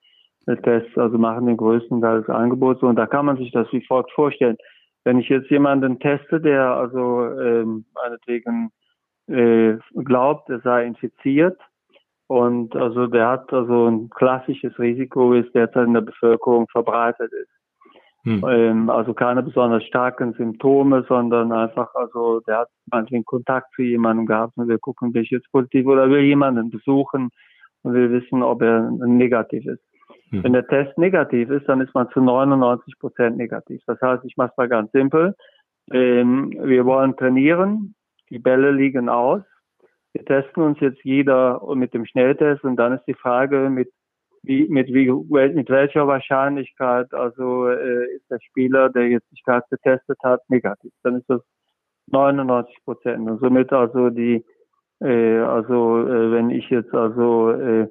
äh, 0.45 0.57
Tests 0.57 0.97
also 0.97 1.17
machen 1.17 1.45
den 1.45 1.55
größten 1.55 2.01
Teil 2.01 2.19
des 2.19 2.29
Angebots 2.29 2.83
und 2.83 2.97
da 2.97 3.05
kann 3.07 3.25
man 3.25 3.37
sich 3.37 3.51
das 3.53 3.71
wie 3.71 3.85
folgt 3.85 4.11
vorstellen. 4.11 4.57
Wenn 5.05 5.19
ich 5.19 5.29
jetzt 5.29 5.49
jemanden 5.49 5.99
teste, 5.99 6.41
der 6.41 6.75
also 6.75 7.25
ähm, 7.39 7.85
meinetwegen 7.95 8.71
äh, 9.27 9.77
glaubt, 10.03 10.49
er 10.49 10.59
sei 10.59 10.85
infiziert 10.85 11.61
und 12.27 12.75
also 12.75 13.07
der 13.07 13.29
hat 13.29 13.53
also 13.53 13.87
ein 13.87 14.09
klassisches 14.09 14.77
Risiko, 14.79 15.31
wie 15.31 15.39
es 15.39 15.51
derzeit 15.53 15.87
in 15.87 15.93
der 15.93 16.01
Bevölkerung 16.01 16.67
verbreitet 16.67 17.31
ist. 17.31 17.62
Hm. 18.25 18.43
Ähm, 18.47 18.89
also 18.89 19.13
keine 19.13 19.43
besonders 19.43 19.83
starken 19.83 20.33
Symptome, 20.33 21.05
sondern 21.09 21.51
einfach, 21.51 21.93
also 21.93 22.39
der 22.41 22.59
hat 22.59 22.69
manchmal 22.89 23.23
Kontakt 23.23 23.73
zu 23.75 23.81
jemandem 23.81 24.25
gehabt 24.25 24.53
und 24.55 24.69
wir 24.69 24.79
gucken, 24.79 25.13
will 25.13 25.23
ich 25.23 25.31
jetzt 25.31 25.51
positiv 25.51 25.85
oder 25.87 26.09
will 26.09 26.21
jemanden 26.21 26.69
besuchen 26.69 27.29
und 27.81 27.93
wir 27.93 28.11
wissen, 28.11 28.41
ob 28.41 28.61
er 28.61 28.89
negativ 28.91 29.65
ist. 29.65 29.83
Hm. 30.29 30.43
Wenn 30.43 30.53
der 30.53 30.67
Test 30.67 30.97
negativ 30.97 31.49
ist, 31.49 31.67
dann 31.67 31.81
ist 31.81 31.93
man 31.93 32.09
zu 32.11 32.21
99 32.21 32.97
Prozent 32.97 33.35
negativ. 33.35 33.81
Das 33.87 33.99
heißt, 34.01 34.23
ich 34.23 34.37
mache 34.37 34.51
es 34.51 34.57
mal 34.57 34.69
ganz 34.69 34.91
simpel. 34.93 35.35
Ähm, 35.91 36.51
wir 36.63 36.85
wollen 36.85 37.17
trainieren, 37.17 37.93
die 38.29 38.39
Bälle 38.39 38.71
liegen 38.71 39.09
aus. 39.09 39.41
Wir 40.13 40.23
testen 40.23 40.63
uns 40.63 40.79
jetzt 40.79 41.03
jeder 41.03 41.61
mit 41.75 41.93
dem 41.93 42.05
Schnelltest 42.05 42.63
und 42.63 42.77
dann 42.77 42.93
ist 42.93 43.05
die 43.05 43.15
Frage, 43.15 43.69
mit 43.69 43.91
wie, 44.43 44.67
mit, 44.67 44.87
wie, 44.93 45.09
mit 45.09 45.69
welcher 45.69 46.07
Wahrscheinlichkeit 46.07 47.13
also 47.13 47.67
äh, 47.69 48.15
ist 48.15 48.29
der 48.29 48.39
Spieler, 48.41 48.89
der 48.89 49.07
jetzt 49.07 49.29
sich 49.29 49.43
gerade 49.43 49.65
getestet 49.69 50.17
hat, 50.23 50.41
negativ. 50.49 50.91
Dann 51.03 51.17
ist 51.17 51.29
das 51.29 51.41
99 52.07 52.75
Prozent. 52.83 53.29
Und 53.29 53.39
somit 53.39 53.71
also 53.71 54.09
die, 54.09 54.43
äh, 54.99 55.39
also 55.39 56.07
äh, 56.07 56.31
wenn 56.31 56.49
ich 56.49 56.69
jetzt 56.69 56.93
also 56.93 57.51
äh, 57.51 57.87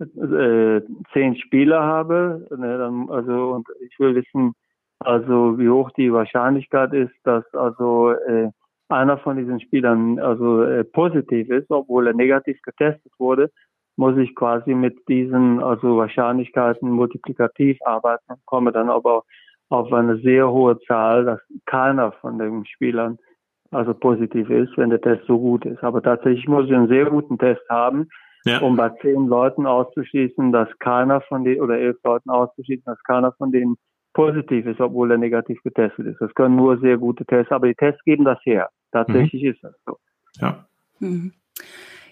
äh, 0.00 0.82
zehn 1.12 1.36
Spieler 1.36 1.82
habe, 1.82 2.46
ne, 2.56 2.78
dann, 2.78 3.08
also 3.10 3.52
und 3.52 3.68
ich 3.80 3.98
will 3.98 4.14
wissen, 4.14 4.54
also 5.00 5.58
wie 5.58 5.68
hoch 5.68 5.90
die 5.92 6.12
Wahrscheinlichkeit 6.12 6.92
ist, 6.92 7.14
dass 7.24 7.44
also 7.54 8.12
äh, 8.12 8.50
einer 8.88 9.18
von 9.18 9.36
diesen 9.36 9.60
Spielern 9.60 10.18
also 10.18 10.62
äh, 10.62 10.84
positiv 10.84 11.50
ist, 11.50 11.70
obwohl 11.70 12.06
er 12.06 12.14
negativ 12.14 12.60
getestet 12.62 13.12
wurde, 13.18 13.50
muss 13.96 14.16
ich 14.16 14.34
quasi 14.34 14.74
mit 14.74 14.96
diesen 15.08 15.62
also 15.62 15.96
Wahrscheinlichkeiten 15.96 16.90
multiplikativ 16.90 17.78
arbeiten 17.84 18.24
und 18.32 18.46
komme 18.46 18.72
dann 18.72 18.90
aber 18.90 19.24
auf 19.68 19.92
eine 19.92 20.18
sehr 20.18 20.50
hohe 20.50 20.78
Zahl, 20.80 21.24
dass 21.24 21.40
keiner 21.66 22.12
von 22.12 22.38
den 22.38 22.64
Spielern 22.66 23.18
also 23.70 23.94
positiv 23.94 24.50
ist, 24.50 24.76
wenn 24.76 24.90
der 24.90 25.00
Test 25.00 25.26
so 25.26 25.38
gut 25.38 25.64
ist. 25.64 25.82
Aber 25.82 26.02
tatsächlich 26.02 26.46
muss 26.46 26.66
ich 26.66 26.74
einen 26.74 26.88
sehr 26.88 27.06
guten 27.06 27.38
Test 27.38 27.62
haben, 27.70 28.08
ja. 28.44 28.58
um 28.60 28.76
bei 28.76 28.90
zehn 29.00 29.26
Leuten 29.26 29.66
auszuschließen, 29.66 30.52
dass 30.52 30.68
keiner 30.78 31.22
von 31.22 31.44
den 31.44 31.60
oder 31.60 31.78
elf 31.78 31.96
Leuten 32.04 32.28
auszuschließen, 32.28 32.84
dass 32.84 33.02
keiner 33.04 33.32
von 33.32 33.50
denen 33.50 33.76
positiv 34.12 34.66
ist, 34.66 34.80
obwohl 34.80 35.10
er 35.10 35.18
negativ 35.18 35.62
getestet 35.62 36.06
ist. 36.06 36.20
Das 36.20 36.34
können 36.34 36.56
nur 36.56 36.78
sehr 36.78 36.98
gute 36.98 37.24
Tests, 37.24 37.50
aber 37.50 37.68
die 37.68 37.74
Tests 37.74 38.04
geben 38.04 38.24
das 38.24 38.38
her. 38.44 38.68
Tatsächlich 38.92 39.42
mhm. 39.42 39.48
ist 39.48 39.64
das 39.64 39.74
so. 39.86 39.96
Ja. 40.38 40.66
Mhm. 40.98 41.32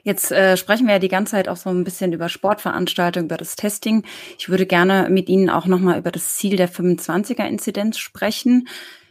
Jetzt 0.02 0.32
äh, 0.32 0.56
sprechen 0.56 0.86
wir 0.86 0.94
ja 0.94 0.98
die 0.98 1.08
ganze 1.08 1.32
Zeit 1.32 1.48
auch 1.48 1.56
so 1.56 1.70
ein 1.70 1.84
bisschen 1.84 2.12
über 2.12 2.28
Sportveranstaltungen, 2.28 3.26
über 3.26 3.36
das 3.36 3.56
Testing. 3.56 4.04
Ich 4.38 4.48
würde 4.48 4.66
gerne 4.66 5.08
mit 5.10 5.28
Ihnen 5.28 5.50
auch 5.50 5.66
nochmal 5.66 5.98
über 5.98 6.10
das 6.10 6.36
Ziel 6.36 6.56
der 6.56 6.70
25er-Inzidenz 6.70 7.98
sprechen. 7.98 8.68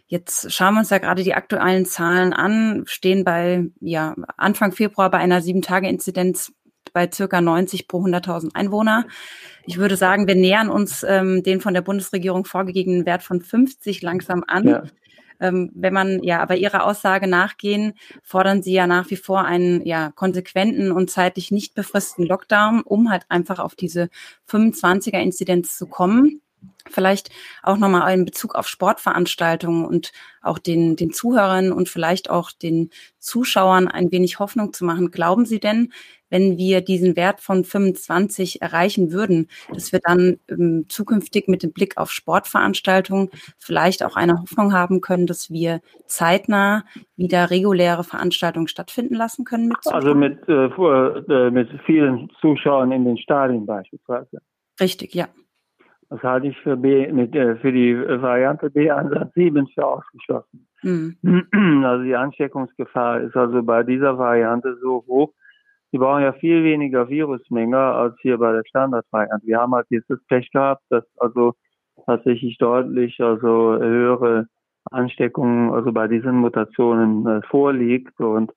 Jetzt 0.08 0.52
schauen 0.52 0.74
wir 0.74 0.80
uns 0.80 0.90
ja 0.90 0.98
gerade 0.98 1.24
die 1.24 1.36
aktuellen 1.36 1.86
Zahlen 1.86 2.34
an, 2.34 2.84
stehen 2.88 3.24
bei 3.24 3.68
ja, 3.80 4.16
Anfang 4.38 4.72
Februar 4.72 5.12
bei 5.12 5.20
einer 5.20 5.40
7-Tage-Inzidenz 5.40 6.52
bei 6.94 7.08
circa 7.12 7.42
90 7.42 7.88
pro 7.88 8.04
100.000 8.04 8.56
Einwohner. 8.56 9.06
Ich 9.66 9.78
würde 9.78 9.96
sagen, 9.96 10.28
wir 10.28 10.34
nähern 10.34 10.70
uns 10.70 11.04
ähm, 11.08 11.44
den 11.44 11.62
von 11.62 11.76
der 11.76 11.82
Bundesregierung 11.82 12.46
vorgegebenen 12.46 13.06
Wert 13.06 13.22
von 13.22 13.42
50 13.42 14.02
langsam 14.02 14.44
an. 14.48 14.68
Ja. 14.68 14.84
Ähm, 15.40 15.72
wenn 15.74 15.94
man 15.94 16.24
ja 16.24 16.42
aber 16.42 16.56
Ihrer 16.56 16.86
Aussage 16.86 17.28
nachgehen, 17.28 17.94
fordern 18.24 18.62
Sie 18.64 18.74
ja 18.74 18.88
nach 18.88 19.10
wie 19.10 19.16
vor 19.16 19.46
einen 19.46 19.86
ja 19.86 20.12
konsequenten 20.12 20.92
und 20.92 21.10
zeitlich 21.10 21.52
nicht 21.52 21.76
befristeten 21.76 22.26
Lockdown, 22.26 22.82
um 22.82 23.10
halt 23.10 23.24
einfach 23.30 23.60
auf 23.60 23.76
diese 23.76 24.10
25er-Inzidenz 24.50 25.78
zu 25.78 25.88
kommen. 25.88 26.42
Vielleicht 26.88 27.30
auch 27.64 27.78
nochmal 27.78 28.14
in 28.14 28.26
Bezug 28.26 28.56
auf 28.56 28.68
Sportveranstaltungen 28.68 29.86
und 29.86 30.12
auch 30.42 30.60
den, 30.60 30.96
den 30.96 31.12
Zuhörern 31.12 31.72
und 31.72 31.88
vielleicht 31.88 32.30
auch 32.30 32.52
den 32.52 32.90
Zuschauern 33.20 33.88
ein 33.88 34.12
wenig 34.12 34.40
Hoffnung 34.40 34.74
zu 34.74 34.84
machen. 34.86 35.12
Glauben 35.12 35.46
Sie 35.46 35.60
denn, 35.60 35.94
wenn 36.30 36.58
wir 36.58 36.82
diesen 36.82 37.16
Wert 37.16 37.42
von 37.42 37.64
25 37.64 38.62
erreichen 38.62 39.12
würden, 39.12 39.48
dass 39.74 39.92
wir 39.92 40.00
dann 40.04 40.38
ähm, 40.50 40.86
zukünftig 40.90 41.48
mit 41.48 41.64
dem 41.64 41.74
Blick 41.74 41.98
auf 41.98 42.12
Sportveranstaltungen 42.12 43.30
vielleicht 43.58 44.04
auch 44.04 44.16
eine 44.16 44.40
Hoffnung 44.40 44.74
haben 44.74 45.02
können, 45.02 45.28
dass 45.28 45.50
wir 45.50 45.82
zeitnah 46.06 46.84
wieder 47.16 47.50
reguläre 47.50 48.04
Veranstaltungen 48.04 48.68
stattfinden 48.68 49.16
lassen 49.16 49.46
können? 49.46 49.70
Mit 49.70 49.78
also 49.86 50.16
mit, 50.16 50.48
äh, 50.48 50.66
äh, 50.66 51.52
mit 51.52 51.70
vielen 51.86 52.30
Zuschauern 52.42 52.92
in 52.92 53.06
den 53.06 53.18
Stadien 53.18 53.66
beispielsweise. 53.66 54.40
Richtig, 54.80 55.14
ja. 55.14 55.28
Das 56.10 56.24
halte 56.24 56.48
ich 56.48 56.58
für, 56.62 56.76
B, 56.76 57.12
mit, 57.12 57.36
äh, 57.36 57.56
für 57.58 57.72
die 57.72 57.96
Variante 57.96 58.70
B 58.72 58.90
Ansatz 58.90 59.32
7 59.36 59.68
für 59.68 59.86
ausgeschlossen. 59.86 60.68
Mhm. 60.82 61.86
Also 61.86 62.04
die 62.04 62.16
Ansteckungsgefahr 62.16 63.22
ist 63.22 63.36
also 63.36 63.62
bei 63.64 63.84
dieser 63.84 64.18
Variante 64.18 64.78
so 64.82 65.04
hoch. 65.08 65.34
Die 65.92 65.98
brauchen 65.98 66.22
ja 66.22 66.34
viel 66.34 66.64
weniger 66.64 67.10
Virusmenge 67.10 67.78
als 67.78 68.16
hier 68.22 68.38
bei 68.38 68.52
der 68.52 68.64
Standardvariante. 68.68 69.48
Wir 69.48 69.60
haben 69.60 69.74
halt 69.74 69.88
das 69.90 70.20
Pech 70.28 70.52
gehabt, 70.52 70.84
dass 70.90 71.04
also 71.18 71.54
tatsächlich 72.06 72.58
deutlich 72.58 73.20
also 73.20 73.78
höhere 73.80 74.48
Ansteckungen 74.92 75.72
also 75.72 75.92
bei 75.92 76.08
diesen 76.08 76.36
Mutationen 76.36 77.26
äh, 77.28 77.42
vorliegt 77.44 78.20
und 78.20 78.52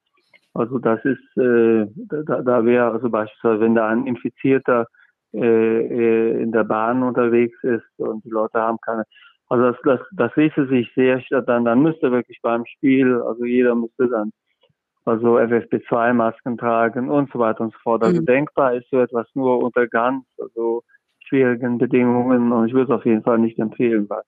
also 0.55 0.79
das 0.79 1.05
ist 1.05 1.37
äh, 1.37 1.87
da, 1.97 2.43
da 2.43 2.65
wäre 2.65 2.93
also 2.93 3.11
beispielsweise 3.11 3.61
wenn 3.61 3.75
da 3.75 3.89
ein 3.89 4.07
Infizierter 4.07 4.87
äh, 5.35 5.39
äh, 5.39 6.43
in 6.43 6.53
der 6.53 6.65
Bahn 6.65 7.03
unterwegs 7.03 7.57
ist 7.63 7.85
und 7.97 8.23
die 8.25 8.31
Leute 8.31 8.61
haben 8.61 8.79
keine. 8.83 9.05
Also 9.49 9.73
das, 9.73 9.77
das, 9.85 10.01
das 10.13 10.37
ließe 10.37 10.67
sich 10.69 10.91
sehr, 10.95 11.23
dann, 11.47 11.65
dann 11.65 11.83
müsste 11.83 12.11
wirklich 12.11 12.39
beim 12.43 12.65
Spiel, 12.67 13.21
also 13.23 13.45
jeder 13.45 13.75
müsste 13.75 14.09
dann 14.09 14.31
also 15.05 15.39
FFP2-Masken 15.39 16.59
tragen 16.59 17.11
und 17.11 17.31
so 17.33 17.39
weiter 17.39 17.63
und 17.63 17.73
so 17.73 17.79
fort. 17.83 18.03
Also 18.03 18.21
mhm. 18.21 18.27
denkbar 18.27 18.75
ist 18.75 18.89
so 18.91 19.01
etwas 19.01 19.27
nur 19.35 19.63
unter 19.63 19.87
ganz 19.89 20.25
also 20.39 20.83
schwierigen 21.27 21.79
Bedingungen 21.79 22.53
und 22.53 22.69
ich 22.69 22.75
würde 22.75 22.93
es 22.93 22.99
auf 22.99 23.05
jeden 23.05 23.23
Fall 23.23 23.39
nicht 23.39 23.59
empfehlen, 23.59 24.09
weil 24.09 24.23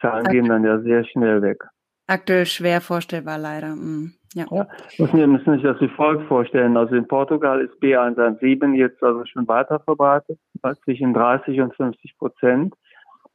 Zahlen 0.00 0.24
gehen 0.26 0.48
dann 0.48 0.64
ja 0.64 0.80
sehr 0.80 1.04
schnell 1.04 1.40
weg. 1.42 1.64
Aktuell 2.08 2.46
schwer 2.46 2.80
vorstellbar 2.80 3.38
leider. 3.38 3.74
Mhm. 3.76 4.12
Ja. 4.34 4.46
ja. 4.50 4.66
Wir 5.12 5.26
müssen 5.26 5.54
sich 5.54 5.62
das 5.62 5.80
wie 5.80 5.88
folgt 5.88 6.26
vorstellen. 6.26 6.76
Also 6.76 6.94
in 6.94 7.06
Portugal 7.06 7.60
ist 7.60 7.74
B117 7.82 8.74
jetzt 8.74 9.02
also 9.02 9.24
schon 9.26 9.46
weiter 9.46 9.78
verbreitet, 9.80 10.38
zwischen 10.84 11.14
30 11.14 11.60
und 11.60 11.74
50 11.74 12.18
Prozent. 12.18 12.74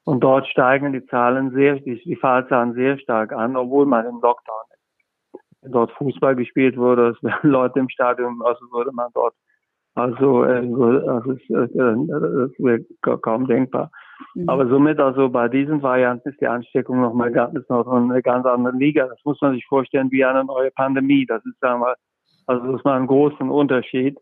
Und 0.04 0.22
dort 0.22 0.48
steigen 0.48 0.94
die 0.94 1.06
Zahlen 1.08 1.52
sehr, 1.52 1.76
die, 1.76 2.02
die 2.04 2.16
Fallzahlen 2.16 2.74
sehr 2.74 2.98
stark 2.98 3.34
an, 3.34 3.56
obwohl 3.56 3.86
man 3.86 4.06
im 4.06 4.20
Lockdown 4.22 4.64
dort 5.68 5.92
Fußball 5.94 6.36
gespielt 6.36 6.78
wurde, 6.78 7.10
es 7.10 7.24
wären 7.24 7.40
Leute 7.52 7.80
im 7.80 7.90
Stadion, 7.90 8.42
also 8.44 8.66
würde 8.72 8.92
man 8.94 9.10
dort, 9.14 9.34
also, 9.96 10.44
äh, 10.44 10.60
also 10.60 11.32
äh, 11.32 11.38
das 11.50 12.52
wäre 12.60 12.86
kaum 13.22 13.48
denkbar. 13.48 13.90
Mhm. 14.36 14.48
Aber 14.48 14.68
somit 14.68 15.00
also 15.00 15.30
bei 15.30 15.48
diesen 15.48 15.82
Varianten 15.82 16.30
ist 16.30 16.40
die 16.40 16.48
Ansteckung 16.48 17.02
nochmal 17.02 17.32
ganz, 17.32 17.56
ist 17.56 17.70
noch 17.70 17.88
eine 17.88 18.22
ganz 18.22 18.46
andere 18.46 18.76
Liga. 18.76 19.08
Das 19.08 19.20
muss 19.26 19.42
man 19.42 19.54
sich 19.54 19.66
vorstellen 19.66 20.12
wie 20.12 20.24
eine 20.24 20.46
neue 20.46 20.70
Pandemie. 20.72 21.26
Das 21.26 21.44
ist 21.46 21.60
sagen 21.60 21.82
wir, 21.82 21.96
also 22.46 22.66
das 22.68 22.76
ist 22.76 22.86
mal 22.86 23.00
ein 23.00 23.08
großen 23.08 23.50
Unterschied. 23.50 24.18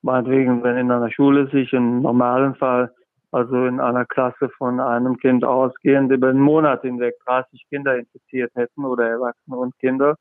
Meinetwegen, 0.00 0.62
wenn 0.62 0.76
in 0.78 0.90
einer 0.90 1.10
Schule 1.10 1.48
sich 1.50 1.72
im 1.74 2.00
normalen 2.00 2.54
Fall, 2.54 2.90
also 3.30 3.66
in 3.66 3.80
einer 3.80 4.06
Klasse 4.06 4.48
von 4.56 4.80
einem 4.80 5.18
Kind 5.18 5.44
ausgehend 5.44 6.10
über 6.10 6.28
einen 6.28 6.40
Monat 6.40 6.82
hinweg 6.82 7.14
30 7.26 7.66
Kinder 7.68 7.96
infiziert 7.98 8.50
hätten 8.54 8.84
oder 8.84 9.06
Erwachsene 9.06 9.56
und 9.56 9.78
Kinder, 9.78 10.16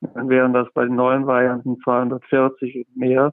dann 0.00 0.28
wären 0.28 0.52
das 0.52 0.68
bei 0.74 0.84
den 0.84 0.96
neuen 0.96 1.26
Varianten 1.26 1.78
240 1.82 2.76
und 2.76 2.96
mehr. 2.96 3.32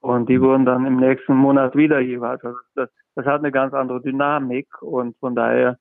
Und 0.00 0.28
die 0.28 0.40
wurden 0.40 0.64
dann 0.64 0.86
im 0.86 0.96
nächsten 0.96 1.34
Monat 1.34 1.76
wieder 1.76 2.00
jeweils. 2.00 2.42
Also 2.44 2.58
das, 2.74 2.88
das 3.14 3.26
hat 3.26 3.40
eine 3.40 3.52
ganz 3.52 3.74
andere 3.74 4.00
Dynamik 4.00 4.66
und 4.80 5.16
von 5.18 5.34
daher, 5.34 5.78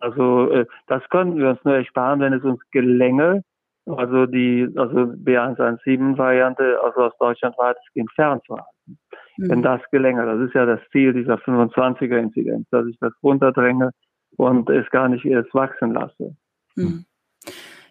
also 0.00 0.50
äh, 0.50 0.66
das 0.88 1.02
könnten 1.10 1.38
wir 1.38 1.50
uns 1.50 1.64
nur 1.64 1.76
ersparen, 1.76 2.20
wenn 2.20 2.32
es 2.32 2.42
uns 2.42 2.60
gelänge, 2.70 3.42
also 3.86 4.26
die 4.26 4.68
also 4.76 4.96
B117-Variante 4.96 6.78
also 6.82 7.02
aus 7.02 7.12
Deutschland 7.18 7.56
weitestgehend 7.58 8.10
fernzuhalten. 8.12 8.98
Mhm. 9.36 9.50
Wenn 9.50 9.62
das 9.62 9.80
gelänge, 9.90 10.24
das 10.26 10.40
ist 10.40 10.54
ja 10.54 10.66
das 10.66 10.80
Ziel 10.90 11.12
dieser 11.12 11.36
25er-Inzidenz, 11.36 12.68
dass 12.70 12.86
ich 12.86 12.98
das 13.00 13.12
runterdränge 13.22 13.90
und 14.36 14.68
es 14.70 14.88
gar 14.90 15.08
nicht 15.08 15.24
erst 15.24 15.54
wachsen 15.54 15.94
lasse. 15.94 16.36
Mhm. 16.76 17.04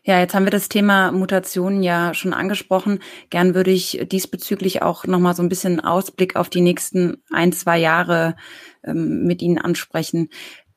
Ja, 0.03 0.19
jetzt 0.19 0.33
haben 0.33 0.45
wir 0.45 0.51
das 0.51 0.67
Thema 0.67 1.11
Mutationen 1.11 1.83
ja 1.83 2.15
schon 2.15 2.33
angesprochen. 2.33 2.99
Gern 3.29 3.53
würde 3.53 3.69
ich 3.69 4.03
diesbezüglich 4.11 4.81
auch 4.81 5.05
nochmal 5.05 5.35
so 5.35 5.43
ein 5.43 5.49
bisschen 5.49 5.79
Ausblick 5.79 6.35
auf 6.35 6.49
die 6.49 6.61
nächsten 6.61 7.21
ein, 7.31 7.51
zwei 7.51 7.77
Jahre 7.77 8.35
ähm, 8.83 9.25
mit 9.25 9.43
Ihnen 9.43 9.59
ansprechen. 9.59 10.29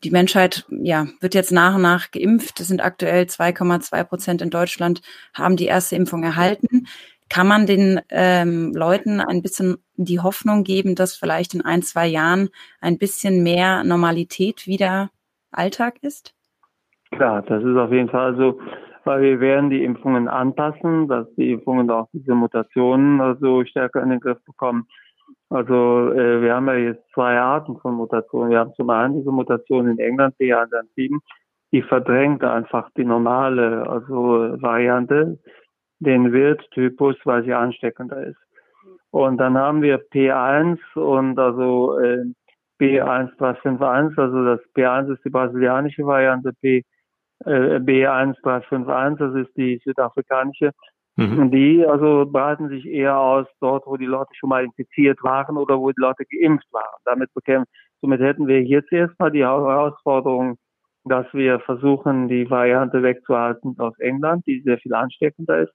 Die 0.03 0.11
Menschheit 0.11 0.67
ja, 0.69 1.07
wird 1.21 1.35
jetzt 1.35 1.53
nach 1.53 1.77
und 1.77 1.83
nach 1.83 2.11
geimpft. 2.11 2.61
Es 2.61 2.69
sind 2.69 2.85
aktuell 2.85 3.25
2,2 3.25 4.05
Prozent 4.05 4.43
in 4.43 4.51
Deutschland, 4.51 5.01
haben 5.33 5.57
die 5.57 5.65
erste 5.65 5.97
Impfung 5.97 6.23
erhalten. 6.23 6.87
Kann 7.31 7.49
man 7.49 7.65
den 7.65 8.03
ähm, 8.11 8.75
Leuten 8.75 9.23
ein 9.23 9.41
bisschen 9.41 9.79
die 9.97 10.21
Hoffnung 10.21 10.65
geben, 10.65 10.95
dass 10.95 11.17
vielleicht 11.17 11.55
in 11.55 11.63
ein, 11.63 11.81
zwei 11.81 12.07
Jahren 12.07 12.51
ein 12.83 12.99
bisschen 12.99 13.43
mehr 13.43 13.85
Normalität 13.85 14.67
wieder 14.67 15.11
Alltag 15.51 16.03
ist? 16.03 16.35
Klar, 17.13 17.41
das 17.43 17.63
ist 17.63 17.77
auf 17.79 17.91
jeden 17.91 18.11
Fall 18.11 18.37
so 18.37 18.61
weil 19.05 19.23
wir 19.23 19.41
werden 19.41 19.71
die 19.71 19.85
Impfungen 19.85 20.29
anpassen, 20.29 21.09
dass 21.09 21.27
die 21.35 21.53
Impfungen 21.53 21.91
auch 21.91 22.09
diese 22.13 22.35
Mutationen 22.35 23.21
also 23.21 23.65
stärker 23.65 24.03
in 24.03 24.11
den 24.11 24.21
Griff 24.21 24.43
bekommen. 24.45 24.87
Also 25.51 26.13
äh, 26.13 26.43
wir 26.43 26.55
haben 26.55 26.67
ja 26.67 26.75
jetzt 26.75 27.05
zwei 27.13 27.39
Arten 27.39 27.79
von 27.79 27.95
Mutationen. 27.95 28.51
Wir 28.51 28.59
haben 28.59 28.75
zum 28.75 28.91
einen 28.91 29.19
diese 29.19 29.31
Mutation 29.31 29.89
in 29.89 29.99
England, 29.99 30.35
B117, 30.41 31.19
die 31.73 31.83
verdrängt 31.83 32.43
einfach 32.45 32.91
die 32.97 33.05
normale 33.05 33.89
also 33.89 34.61
Variante, 34.61 35.39
den 35.99 36.33
Wildtypus, 36.33 37.17
weil 37.25 37.45
sie 37.45 37.55
ansteckender 37.55 38.27
ist. 38.27 38.39
Und 39.11 39.39
dann 39.39 39.57
haben 39.57 39.83
wir 39.83 40.01
P1 40.11 40.79
und 40.95 41.39
also 41.39 41.99
äh, 42.01 42.25
B1351, 42.81 44.19
also 44.19 44.45
das 44.45 44.61
P1 44.75 45.13
ist 45.13 45.25
die 45.25 45.31
brasilianische 45.31 46.05
Variante, 46.05 46.53
P 46.61 46.85
äh, 47.47 47.79
B1351, 47.79 49.17
das 49.17 49.47
ist 49.47 49.57
die 49.57 49.81
südafrikanische. 49.85 50.73
Mhm. 51.17 51.51
Die 51.53 51.87
also 51.87 52.27
breiten 52.27 52.69
sich 52.69 52.87
eher 52.87 53.17
aus 53.17 53.47
dort, 53.61 53.87
wo 53.87 53.97
die 53.97 54.07
Leute 54.07 54.31
schon 54.35 54.49
mal 54.49 54.65
infiziert 54.65 55.23
waren 55.23 55.57
oder 55.57 55.79
wo 55.79 55.91
die 55.91 56.01
Leute 56.01 56.25
geimpft 56.25 56.67
waren. 56.73 57.01
Damit 57.05 57.33
bekämpfen, 57.35 57.71
somit 58.01 58.21
hätten 58.21 58.49
wir 58.49 58.63
jetzt 58.63 58.93
erstmal 58.93 59.31
die 59.31 59.45
Herausforderung, 59.45 60.57
dass 61.05 61.27
wir 61.33 61.61
versuchen, 61.61 62.29
die 62.29 62.51
Variante 62.51 63.03
wegzuhalten 63.03 63.77
aus 63.79 63.97
England, 63.99 64.45
die 64.47 64.63
sehr 64.63 64.79
viel 64.79 64.95
ansteckender 64.95 65.61
ist. 65.63 65.73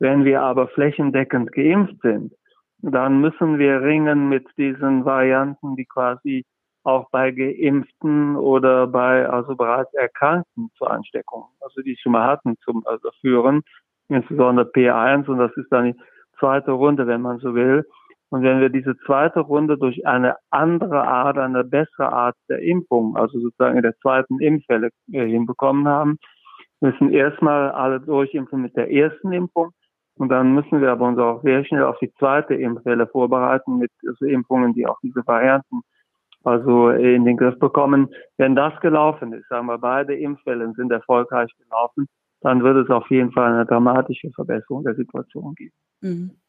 Wenn 0.00 0.24
wir 0.24 0.42
aber 0.42 0.66
flächendeckend 0.68 1.52
geimpft 1.52 2.00
sind, 2.02 2.32
dann 2.78 3.20
müssen 3.20 3.58
wir 3.58 3.82
ringen 3.82 4.28
mit 4.28 4.46
diesen 4.56 5.04
Varianten, 5.04 5.76
die 5.76 5.84
quasi 5.84 6.44
auch 6.84 7.08
bei 7.10 7.30
Geimpften 7.30 8.36
oder 8.36 8.86
bei 8.86 9.28
also 9.28 9.54
bereits 9.56 9.92
Erkrankten 9.94 10.70
zur 10.76 10.90
Ansteckung, 10.90 11.46
also 11.60 11.82
die 11.82 11.96
schon 11.96 12.12
mal 12.12 12.26
hatten, 12.26 12.56
zum 12.64 12.86
also 12.86 13.10
führen, 13.20 13.62
insbesondere 14.08 14.66
P1 14.66 15.26
und 15.28 15.38
das 15.38 15.52
ist 15.56 15.70
dann 15.70 15.92
die 15.92 16.00
zweite 16.38 16.72
Runde, 16.72 17.06
wenn 17.06 17.22
man 17.22 17.38
so 17.38 17.54
will. 17.54 17.86
Und 18.30 18.42
wenn 18.42 18.60
wir 18.60 18.70
diese 18.70 18.96
zweite 19.04 19.40
Runde 19.40 19.76
durch 19.76 20.06
eine 20.06 20.36
andere 20.50 21.06
Art, 21.06 21.36
eine 21.36 21.64
bessere 21.64 22.10
Art 22.10 22.34
der 22.48 22.60
Impfung, 22.60 23.14
also 23.14 23.38
sozusagen 23.38 23.76
in 23.76 23.82
der 23.82 23.96
zweiten 23.98 24.40
Impfwelle 24.40 24.88
äh, 25.12 25.26
hinbekommen 25.26 25.86
haben, 25.86 26.18
müssen 26.80 27.12
erstmal 27.12 27.70
alle 27.70 28.00
durchimpfen 28.00 28.62
mit 28.62 28.74
der 28.74 28.90
ersten 28.90 29.32
Impfung 29.32 29.72
und 30.16 30.28
dann 30.28 30.54
müssen 30.54 30.80
wir 30.80 30.90
aber 30.90 31.06
uns 31.08 31.18
auch 31.18 31.42
sehr 31.42 31.64
schnell 31.64 31.84
auf 31.84 31.98
die 31.98 32.12
zweite 32.14 32.54
Impfwelle 32.54 33.06
vorbereiten 33.06 33.78
mit 33.78 33.90
also 34.06 34.24
Impfungen, 34.24 34.74
die 34.74 34.86
auch 34.86 34.98
diese 35.02 35.26
Varianten 35.26 35.82
also 36.44 36.90
in 36.90 37.24
den 37.24 37.36
Griff 37.36 37.58
bekommen. 37.58 38.08
Wenn 38.36 38.54
das 38.54 38.78
gelaufen 38.80 39.32
ist, 39.32 39.48
sagen 39.48 39.66
wir, 39.66 39.78
beide 39.78 40.14
Impfwellen 40.14 40.74
sind 40.74 40.90
erfolgreich 40.90 41.50
gelaufen, 41.58 42.06
dann 42.40 42.62
wird 42.62 42.76
es 42.76 42.90
auf 42.90 43.08
jeden 43.10 43.32
Fall 43.32 43.52
eine 43.52 43.66
dramatische 43.66 44.30
Verbesserung 44.32 44.82
der 44.84 44.94
Situation 44.94 45.54
geben. 45.54 45.74
Mhm. 46.00 46.41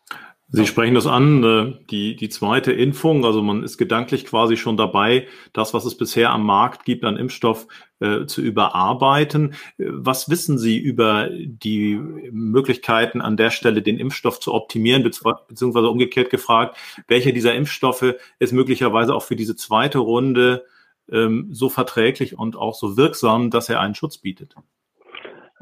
Sie 0.49 0.67
sprechen 0.67 0.93
das 0.93 1.07
an, 1.07 1.43
äh, 1.43 1.73
die, 1.89 2.15
die 2.15 2.29
zweite 2.29 2.71
Impfung, 2.71 3.25
also 3.25 3.41
man 3.41 3.63
ist 3.63 3.77
gedanklich 3.77 4.25
quasi 4.25 4.55
schon 4.55 4.77
dabei, 4.77 5.27
das, 5.51 5.73
was 5.73 5.83
es 5.85 5.97
bisher 5.97 6.29
am 6.29 6.45
Markt 6.45 6.85
gibt 6.85 7.05
an 7.05 7.17
Impfstoff, 7.17 7.67
äh, 7.99 8.25
zu 8.27 8.41
überarbeiten. 8.41 9.55
Was 9.77 10.29
wissen 10.29 10.57
Sie 10.57 10.77
über 10.77 11.29
die 11.31 11.95
Möglichkeiten 12.31 13.21
an 13.21 13.37
der 13.37 13.49
Stelle, 13.49 13.81
den 13.81 13.97
Impfstoff 13.97 14.39
zu 14.39 14.53
optimieren, 14.53 15.03
beziehungsweise 15.03 15.89
umgekehrt 15.89 16.29
gefragt, 16.29 16.77
welcher 17.07 17.31
dieser 17.31 17.55
Impfstoffe 17.55 18.15
ist 18.39 18.53
möglicherweise 18.53 19.15
auch 19.15 19.23
für 19.23 19.35
diese 19.35 19.55
zweite 19.55 19.99
Runde 19.99 20.65
ähm, 21.09 21.47
so 21.51 21.69
verträglich 21.69 22.37
und 22.37 22.57
auch 22.57 22.75
so 22.75 22.97
wirksam, 22.97 23.49
dass 23.49 23.69
er 23.69 23.79
einen 23.79 23.95
Schutz 23.95 24.17
bietet? 24.17 24.53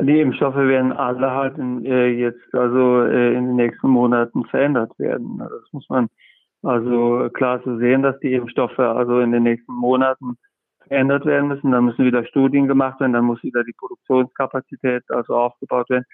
Die 0.01 0.19
Impfstoffe 0.19 0.55
werden 0.55 0.93
alle 0.93 1.31
halt 1.31 1.57
in, 1.57 1.85
äh, 1.85 2.07
jetzt 2.07 2.53
also 2.53 3.03
äh, 3.03 3.33
in 3.33 3.47
den 3.47 3.55
nächsten 3.55 3.87
Monaten 3.87 4.45
verändert 4.45 4.91
werden. 4.97 5.37
Das 5.37 5.71
muss 5.71 5.87
man 5.89 6.07
also 6.63 7.29
klar 7.33 7.61
zu 7.63 7.77
sehen, 7.77 8.01
dass 8.01 8.19
die 8.19 8.33
Impfstoffe 8.33 8.79
also 8.79 9.19
in 9.19 9.31
den 9.31 9.43
nächsten 9.43 9.73
Monaten 9.73 10.37
verändert 10.87 11.25
werden 11.25 11.49
müssen. 11.49 11.71
Dann 11.71 11.85
müssen 11.85 12.05
wieder 12.05 12.25
Studien 12.25 12.67
gemacht 12.67 12.99
werden, 12.99 13.13
dann 13.13 13.25
muss 13.25 13.43
wieder 13.43 13.63
die 13.63 13.73
Produktionskapazität 13.77 15.03
also 15.09 15.35
aufgebaut 15.35 15.89
werden. 15.89 16.05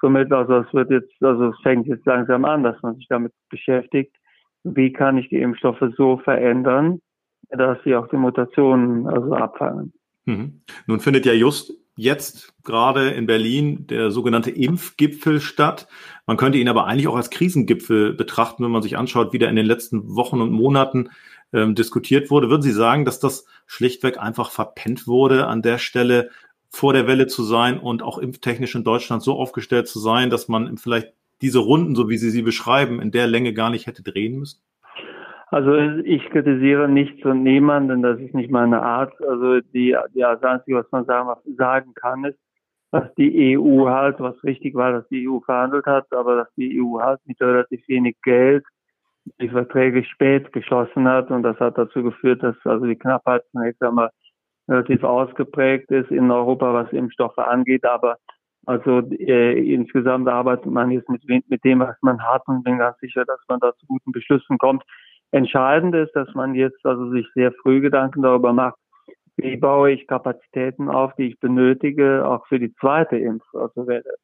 Somit 0.00 0.32
also 0.32 0.58
es 0.58 0.74
wird 0.74 0.90
jetzt 0.90 1.12
also 1.22 1.50
es 1.50 1.60
fängt 1.62 1.86
jetzt 1.86 2.04
langsam 2.04 2.44
an, 2.44 2.64
dass 2.64 2.80
man 2.82 2.96
sich 2.96 3.06
damit 3.08 3.32
beschäftigt, 3.48 4.14
wie 4.64 4.92
kann 4.92 5.18
ich 5.18 5.28
die 5.28 5.40
Impfstoffe 5.40 5.82
so 5.96 6.18
verändern, 6.18 7.00
dass 7.50 7.78
sie 7.84 7.94
auch 7.94 8.08
die 8.08 8.16
Mutationen 8.16 9.06
also 9.06 9.34
abfangen. 9.34 9.92
Mhm. 10.24 10.62
Nun 10.86 11.00
findet 11.00 11.24
ja 11.26 11.32
just 11.32 11.85
jetzt 11.96 12.52
gerade 12.62 13.10
in 13.10 13.26
Berlin 13.26 13.86
der 13.86 14.10
sogenannte 14.10 14.50
Impfgipfel 14.50 15.40
statt. 15.40 15.88
Man 16.26 16.36
könnte 16.36 16.58
ihn 16.58 16.68
aber 16.68 16.86
eigentlich 16.86 17.08
auch 17.08 17.16
als 17.16 17.30
Krisengipfel 17.30 18.12
betrachten, 18.12 18.62
wenn 18.62 18.70
man 18.70 18.82
sich 18.82 18.96
anschaut, 18.96 19.32
wie 19.32 19.38
der 19.38 19.48
in 19.48 19.56
den 19.56 19.66
letzten 19.66 20.14
Wochen 20.14 20.40
und 20.40 20.52
Monaten 20.52 21.10
ähm, 21.52 21.74
diskutiert 21.74 22.30
wurde. 22.30 22.50
Würden 22.50 22.62
Sie 22.62 22.72
sagen, 22.72 23.04
dass 23.04 23.18
das 23.18 23.46
schlichtweg 23.66 24.18
einfach 24.18 24.50
verpennt 24.50 25.06
wurde, 25.06 25.46
an 25.46 25.62
der 25.62 25.78
Stelle 25.78 26.30
vor 26.68 26.92
der 26.92 27.06
Welle 27.06 27.26
zu 27.26 27.42
sein 27.42 27.78
und 27.78 28.02
auch 28.02 28.18
impftechnisch 28.18 28.74
in 28.74 28.84
Deutschland 28.84 29.22
so 29.22 29.34
aufgestellt 29.38 29.88
zu 29.88 29.98
sein, 29.98 30.28
dass 30.28 30.48
man 30.48 30.76
vielleicht 30.76 31.14
diese 31.40 31.58
Runden, 31.58 31.94
so 31.94 32.08
wie 32.08 32.18
Sie 32.18 32.30
sie 32.30 32.42
beschreiben, 32.42 33.00
in 33.00 33.10
der 33.10 33.26
Länge 33.26 33.54
gar 33.54 33.70
nicht 33.70 33.86
hätte 33.86 34.02
drehen 34.02 34.38
müssen? 34.38 34.60
Also 35.46 35.76
ich 35.76 36.28
kritisiere 36.30 36.88
nichts 36.88 37.24
und 37.24 37.44
niemanden, 37.44 38.02
das 38.02 38.18
ist 38.18 38.34
nicht 38.34 38.50
meine 38.50 38.82
Art. 38.82 39.12
Also 39.22 39.60
die, 39.60 39.96
ja, 40.14 40.34
das 40.34 40.42
Einzige, 40.42 40.78
was 40.78 40.90
man 40.90 41.04
sagen, 41.04 41.30
sagen 41.56 41.94
kann, 41.94 42.24
ist, 42.24 42.38
dass 42.90 43.12
die 43.14 43.56
EU 43.56 43.88
halt, 43.88 44.18
was 44.20 44.42
richtig 44.42 44.74
war, 44.74 44.92
dass 44.92 45.08
die 45.08 45.28
EU 45.28 45.40
verhandelt 45.40 45.86
hat, 45.86 46.12
aber 46.12 46.36
dass 46.36 46.54
die 46.56 46.80
EU 46.80 47.00
halt 47.00 47.20
mit 47.26 47.40
relativ 47.40 47.86
wenig 47.88 48.16
Geld 48.22 48.64
die 49.40 49.48
Verträge 49.48 50.04
spät 50.04 50.52
geschlossen 50.52 51.06
hat 51.08 51.30
und 51.30 51.42
das 51.42 51.58
hat 51.58 51.76
dazu 51.76 52.02
geführt, 52.02 52.42
dass 52.42 52.56
also 52.64 52.86
die 52.86 52.96
Knappheit 52.96 53.42
zunächst 53.50 53.82
einmal 53.82 54.10
relativ 54.68 55.02
ausgeprägt 55.04 55.90
ist 55.90 56.10
in 56.10 56.30
Europa, 56.30 56.72
was 56.72 56.92
Impfstoffe 56.92 57.38
angeht, 57.38 57.84
aber 57.84 58.16
also 58.66 59.00
äh, 59.10 59.74
insgesamt 59.74 60.28
arbeitet 60.28 60.66
man 60.66 60.90
jetzt 60.90 61.08
mit, 61.08 61.22
mit 61.48 61.64
dem, 61.64 61.80
was 61.80 61.96
man 62.02 62.20
hat 62.22 62.42
und 62.46 62.64
bin 62.64 62.78
ganz 62.78 62.98
sicher, 62.98 63.24
dass 63.24 63.40
man 63.48 63.60
da 63.60 63.72
zu 63.76 63.86
guten 63.86 64.10
Beschlüssen 64.10 64.58
kommt. 64.58 64.82
Entscheidend 65.32 65.94
ist, 65.94 66.14
dass 66.14 66.32
man 66.34 66.54
jetzt 66.54 66.84
also 66.84 67.10
sich 67.10 67.26
sehr 67.34 67.52
früh 67.52 67.80
Gedanken 67.80 68.22
darüber 68.22 68.52
macht, 68.52 68.78
wie 69.36 69.56
baue 69.56 69.92
ich 69.92 70.06
Kapazitäten 70.06 70.88
auf, 70.88 71.14
die 71.16 71.28
ich 71.28 71.40
benötige, 71.40 72.26
auch 72.26 72.46
für 72.46 72.58
die 72.58 72.74
zweite 72.74 73.16
Impfwelle. 73.18 74.14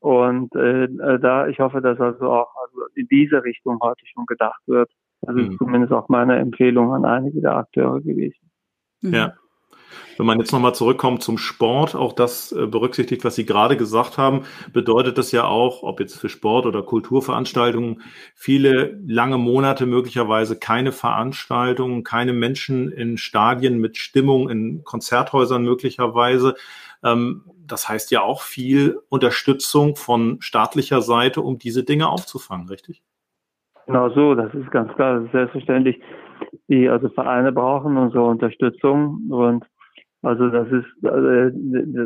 Und 0.00 0.54
äh, 0.54 0.84
äh, 0.84 1.18
da, 1.18 1.48
ich 1.48 1.58
hoffe, 1.60 1.80
dass 1.80 1.98
also 2.00 2.30
auch 2.30 2.52
also 2.62 2.86
in 2.94 3.06
diese 3.08 3.42
Richtung 3.44 3.78
heute 3.82 4.04
schon 4.06 4.26
gedacht 4.26 4.60
wird. 4.66 4.90
Das 5.22 5.36
ist 5.36 5.50
mhm. 5.50 5.58
zumindest 5.58 5.92
auch 5.92 6.08
meine 6.08 6.38
Empfehlung 6.38 6.92
an 6.92 7.04
einige 7.04 7.40
der 7.40 7.56
Akteure 7.56 8.00
gewesen. 8.00 8.50
Ja. 9.00 9.34
Wenn 10.16 10.26
man 10.26 10.38
jetzt 10.38 10.52
nochmal 10.52 10.74
zurückkommt 10.74 11.22
zum 11.22 11.38
Sport, 11.38 11.94
auch 11.94 12.12
das 12.12 12.52
äh, 12.52 12.66
berücksichtigt, 12.66 13.24
was 13.24 13.34
Sie 13.34 13.46
gerade 13.46 13.76
gesagt 13.76 14.18
haben, 14.18 14.44
bedeutet 14.72 15.18
das 15.18 15.32
ja 15.32 15.44
auch, 15.44 15.82
ob 15.82 16.00
jetzt 16.00 16.18
für 16.18 16.28
Sport 16.28 16.66
oder 16.66 16.82
Kulturveranstaltungen, 16.82 18.02
viele 18.34 18.98
lange 19.06 19.38
Monate 19.38 19.86
möglicherweise 19.86 20.58
keine 20.58 20.92
Veranstaltungen, 20.92 22.04
keine 22.04 22.32
Menschen 22.32 22.92
in 22.92 23.18
Stadien 23.18 23.78
mit 23.78 23.96
Stimmung, 23.96 24.48
in 24.50 24.84
Konzerthäusern 24.84 25.62
möglicherweise. 25.62 26.54
Ähm, 27.02 27.42
das 27.66 27.88
heißt 27.88 28.10
ja 28.10 28.22
auch 28.22 28.42
viel 28.42 29.00
Unterstützung 29.08 29.96
von 29.96 30.40
staatlicher 30.40 31.02
Seite, 31.02 31.40
um 31.40 31.58
diese 31.58 31.82
Dinge 31.82 32.08
aufzufangen, 32.08 32.68
richtig? 32.68 33.02
Genau 33.86 34.08
so, 34.10 34.34
das 34.34 34.52
ist 34.54 34.70
ganz 34.70 34.92
klar, 34.94 35.16
das 35.16 35.24
ist 35.26 35.32
selbstverständlich. 35.32 36.00
Die 36.68 36.88
also 36.88 37.08
Vereine 37.10 37.52
brauchen 37.52 37.96
unsere 37.96 38.24
Unterstützung 38.24 39.30
und 39.30 39.64
also 40.24 40.48
das 40.48 40.68
ist, 40.68 41.04
äh, 41.04 41.50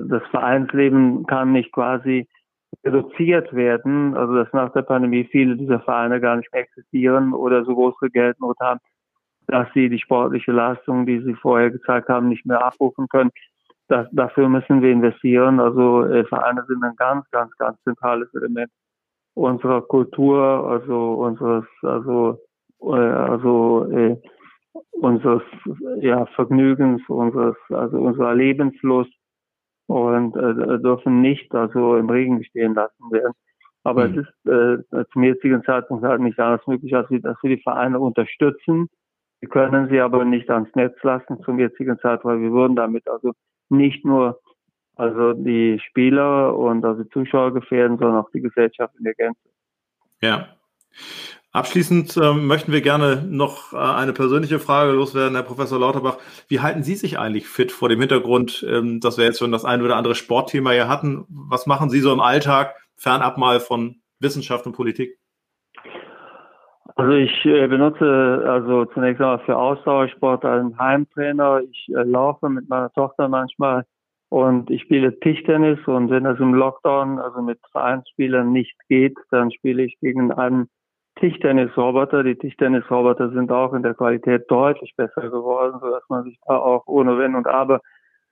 das 0.08 0.22
Vereinsleben 0.30 1.26
kann 1.26 1.52
nicht 1.52 1.72
quasi 1.72 2.28
reduziert 2.84 3.52
werden, 3.54 4.16
also 4.16 4.34
dass 4.34 4.52
nach 4.52 4.72
der 4.72 4.82
Pandemie 4.82 5.24
viele 5.24 5.56
dieser 5.56 5.80
Vereine 5.80 6.20
gar 6.20 6.36
nicht 6.36 6.52
mehr 6.52 6.62
existieren 6.62 7.32
oder 7.32 7.64
so 7.64 7.74
große 7.74 8.10
Geldnot 8.10 8.58
haben, 8.60 8.80
dass 9.46 9.66
sie 9.72 9.88
die 9.88 9.98
sportliche 9.98 10.52
Leistung, 10.52 11.06
die 11.06 11.20
sie 11.20 11.34
vorher 11.34 11.70
gezeigt 11.70 12.08
haben, 12.08 12.28
nicht 12.28 12.44
mehr 12.44 12.64
abrufen 12.64 13.08
können. 13.08 13.30
Das, 13.88 14.06
dafür 14.12 14.48
müssen 14.48 14.82
wir 14.82 14.90
investieren. 14.90 15.60
Also 15.60 16.04
äh, 16.04 16.24
Vereine 16.24 16.64
sind 16.68 16.82
ein 16.84 16.96
ganz, 16.96 17.24
ganz, 17.30 17.56
ganz 17.56 17.82
zentrales 17.84 18.28
Element 18.34 18.70
unserer 19.34 19.80
Kultur, 19.82 20.42
also 20.68 21.14
unseres, 21.14 21.64
also 21.82 22.38
äh, 22.82 22.96
also 22.96 23.90
äh, 23.90 24.16
unseres 24.92 25.42
ja, 26.00 26.26
Vergnügens, 26.26 27.02
unseres, 27.08 27.56
also 27.70 27.98
unserer 27.98 28.34
Lebenslust 28.34 29.12
und 29.86 30.36
äh, 30.36 30.78
dürfen 30.80 31.20
nicht 31.20 31.54
also 31.54 31.96
im 31.96 32.10
Regen 32.10 32.42
stehen 32.44 32.74
lassen 32.74 33.10
werden. 33.10 33.32
Aber 33.84 34.08
mhm. 34.08 34.18
es 34.18 34.26
ist 34.26 34.92
äh, 34.92 35.04
zum 35.12 35.22
jetzigen 35.22 35.62
Zeitpunkt 35.64 36.04
halt 36.04 36.20
nicht 36.20 36.38
anders 36.38 36.66
möglich, 36.66 36.94
als 36.94 37.08
wir, 37.10 37.20
dass 37.20 37.36
wir 37.42 37.56
die 37.56 37.62
Vereine 37.62 37.98
unterstützen. 37.98 38.88
Wir 39.40 39.48
können 39.48 39.88
sie 39.88 40.00
aber 40.00 40.24
nicht 40.24 40.50
ans 40.50 40.74
Netz 40.74 40.96
lassen 41.02 41.40
zum 41.42 41.58
jetzigen 41.58 41.98
Zeitpunkt, 41.98 42.36
weil 42.36 42.42
wir 42.42 42.52
würden 42.52 42.76
damit 42.76 43.08
also 43.08 43.32
nicht 43.70 44.04
nur 44.04 44.40
also 44.96 45.32
die 45.32 45.78
Spieler 45.88 46.56
und 46.56 46.84
also 46.84 47.04
Zuschauer 47.04 47.54
gefährden, 47.54 47.98
sondern 47.98 48.18
auch 48.18 48.30
die 48.32 48.40
Gesellschaft 48.40 48.94
in 48.98 49.04
der 49.04 49.14
Gänze. 49.14 49.48
Ja. 50.20 50.48
Abschließend 51.50 52.16
äh, 52.18 52.34
möchten 52.34 52.72
wir 52.72 52.82
gerne 52.82 53.24
noch 53.26 53.72
äh, 53.72 53.76
eine 53.76 54.12
persönliche 54.12 54.58
Frage 54.58 54.92
loswerden, 54.92 55.34
Herr 55.34 55.42
Professor 55.44 55.80
Lauterbach. 55.80 56.18
Wie 56.46 56.60
halten 56.60 56.82
Sie 56.82 56.94
sich 56.94 57.18
eigentlich 57.18 57.48
fit 57.48 57.72
vor 57.72 57.88
dem 57.88 58.00
Hintergrund, 58.00 58.64
ähm, 58.68 59.00
dass 59.00 59.16
wir 59.16 59.24
jetzt 59.24 59.38
schon 59.38 59.50
das 59.50 59.64
ein 59.64 59.82
oder 59.82 59.96
andere 59.96 60.14
Sportthema 60.14 60.72
hier 60.72 60.88
hatten? 60.88 61.24
Was 61.28 61.66
machen 61.66 61.88
Sie 61.88 62.00
so 62.00 62.12
im 62.12 62.20
Alltag, 62.20 62.76
fernab 62.96 63.38
mal 63.38 63.60
von 63.60 63.96
Wissenschaft 64.20 64.66
und 64.66 64.74
Politik? 64.74 65.18
Also 66.96 67.12
ich 67.12 67.44
äh, 67.46 67.66
benutze 67.66 68.44
also 68.46 68.84
zunächst 68.86 69.22
einmal 69.22 69.38
für 69.46 69.56
Ausdauersport 69.56 70.44
einen 70.44 70.78
Heimtrainer. 70.78 71.62
Ich 71.62 71.88
äh, 71.88 72.02
laufe 72.02 72.50
mit 72.50 72.68
meiner 72.68 72.92
Tochter 72.92 73.28
manchmal 73.28 73.84
und 74.28 74.70
ich 74.70 74.82
spiele 74.82 75.18
Tischtennis 75.20 75.78
und 75.86 76.10
wenn 76.10 76.24
das 76.24 76.38
im 76.40 76.52
Lockdown, 76.52 77.18
also 77.18 77.40
mit 77.40 77.58
Vereinsspielern 77.72 78.52
nicht 78.52 78.76
geht, 78.88 79.16
dann 79.30 79.50
spiele 79.50 79.84
ich 79.84 79.98
gegen 80.00 80.32
einen 80.32 80.68
Tischtennisroboter. 81.20 82.22
Die 82.22 82.36
Tischtennisroboter 82.36 83.30
sind 83.30 83.50
auch 83.52 83.72
in 83.74 83.82
der 83.82 83.94
Qualität 83.94 84.50
deutlich 84.50 84.94
besser 84.96 85.22
geworden, 85.22 85.78
sodass 85.80 86.02
man 86.08 86.24
sich 86.24 86.38
da 86.46 86.56
auch 86.56 86.86
ohne 86.86 87.18
Wenn 87.18 87.34
und 87.34 87.46
Aber 87.46 87.80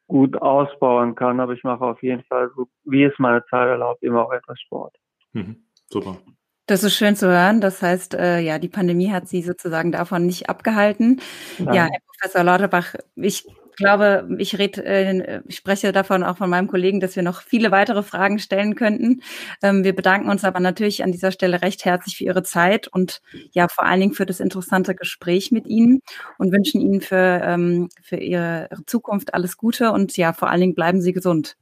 gut 0.08 0.40
ausbauen 0.40 1.14
kann. 1.14 1.40
Aber 1.40 1.52
ich 1.52 1.64
mache 1.64 1.84
auf 1.84 2.02
jeden 2.02 2.22
Fall, 2.24 2.50
so 2.56 2.68
wie 2.84 3.04
es 3.04 3.12
meine 3.18 3.44
Zeit 3.46 3.68
erlaubt, 3.68 4.02
immer 4.02 4.24
auch 4.24 4.32
etwas 4.32 4.60
Sport. 4.60 4.96
Mhm, 5.32 5.56
super. 5.88 6.18
Das 6.66 6.82
ist 6.82 6.96
schön 6.96 7.14
zu 7.14 7.28
hören. 7.28 7.60
Das 7.60 7.80
heißt, 7.80 8.14
äh, 8.14 8.40
ja, 8.40 8.58
die 8.58 8.68
Pandemie 8.68 9.12
hat 9.12 9.28
Sie 9.28 9.42
sozusagen 9.42 9.92
davon 9.92 10.26
nicht 10.26 10.48
abgehalten. 10.48 11.20
Nein. 11.58 11.74
Ja, 11.74 11.82
Herr 11.84 12.00
Professor 12.06 12.42
Lauterbach, 12.42 12.94
ich 13.14 13.46
glaube, 13.76 14.28
ich 14.38 14.58
rede, 14.58 14.84
äh, 14.84 15.42
ich 15.46 15.56
spreche 15.56 15.92
davon 15.92 16.22
auch 16.22 16.36
von 16.36 16.50
meinem 16.50 16.66
Kollegen, 16.66 17.00
dass 17.00 17.16
wir 17.16 17.22
noch 17.22 17.42
viele 17.42 17.70
weitere 17.70 18.02
Fragen 18.02 18.38
stellen 18.38 18.74
könnten. 18.74 19.22
Ähm, 19.62 19.84
wir 19.84 19.94
bedanken 19.94 20.28
uns 20.28 20.44
aber 20.44 20.60
natürlich 20.60 21.04
an 21.04 21.12
dieser 21.12 21.30
Stelle 21.30 21.62
recht 21.62 21.84
herzlich 21.84 22.16
für 22.16 22.24
Ihre 22.24 22.42
Zeit 22.42 22.88
und 22.88 23.20
ja, 23.52 23.68
vor 23.68 23.84
allen 23.84 24.00
Dingen 24.00 24.12
für 24.14 24.26
das 24.26 24.40
interessante 24.40 24.94
Gespräch 24.94 25.52
mit 25.52 25.66
Ihnen 25.66 26.00
und 26.38 26.52
wünschen 26.52 26.80
Ihnen 26.80 27.00
für, 27.00 27.40
ähm, 27.44 27.88
für 28.02 28.16
Ihre 28.16 28.68
Zukunft 28.86 29.34
alles 29.34 29.56
Gute 29.56 29.92
und 29.92 30.16
ja, 30.16 30.32
vor 30.32 30.50
allen 30.50 30.60
Dingen 30.60 30.74
bleiben 30.74 31.00
Sie 31.00 31.12
gesund. 31.12 31.56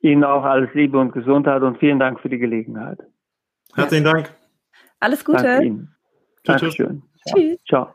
Ihnen 0.00 0.24
auch 0.24 0.44
alles 0.44 0.68
Liebe 0.74 0.98
und 0.98 1.12
Gesundheit 1.12 1.62
und 1.62 1.78
vielen 1.78 1.98
Dank 1.98 2.20
für 2.20 2.28
die 2.28 2.38
Gelegenheit. 2.38 2.98
Herzlichen 3.74 4.04
Dank. 4.04 4.34
Alles 5.00 5.24
Gute. 5.24 5.42
Danke 5.42 5.66
Ihnen. 5.66 5.94
Dankeschön. 6.44 7.02
Tschüss. 7.26 7.58
Ciao. 7.66 7.94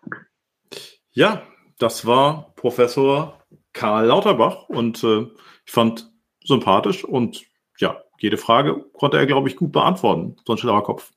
Ja, 1.11 1.43
das 1.79 2.05
war 2.05 2.53
Professor 2.55 3.39
Karl 3.73 4.05
Lauterbach 4.07 4.69
und 4.69 5.03
äh, 5.03 5.25
ich 5.65 5.71
fand 5.71 6.11
sympathisch 6.43 7.03
und 7.03 7.43
ja, 7.79 8.03
jede 8.19 8.37
Frage 8.37 8.85
konnte 8.93 9.17
er, 9.17 9.25
glaube 9.25 9.49
ich, 9.49 9.55
gut 9.55 9.71
beantworten. 9.71 10.35
So 10.45 10.53
ein 10.53 10.57
schlauer 10.57 10.83
Kopf. 10.83 11.11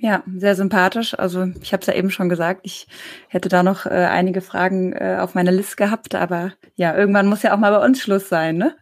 Ja, 0.00 0.22
sehr 0.36 0.54
sympathisch. 0.54 1.18
Also 1.18 1.48
ich 1.60 1.72
habe 1.72 1.80
es 1.80 1.86
ja 1.86 1.94
eben 1.94 2.10
schon 2.10 2.28
gesagt, 2.28 2.60
ich 2.62 2.86
hätte 3.28 3.48
da 3.48 3.62
noch 3.62 3.84
äh, 3.84 3.90
einige 3.90 4.40
Fragen 4.40 4.92
äh, 4.92 5.18
auf 5.20 5.34
meiner 5.34 5.50
Liste 5.50 5.76
gehabt, 5.76 6.14
aber 6.14 6.52
ja, 6.76 6.96
irgendwann 6.96 7.26
muss 7.26 7.42
ja 7.42 7.52
auch 7.52 7.58
mal 7.58 7.76
bei 7.76 7.84
uns 7.84 8.00
Schluss 8.00 8.28
sein, 8.28 8.56
ne? 8.56 8.76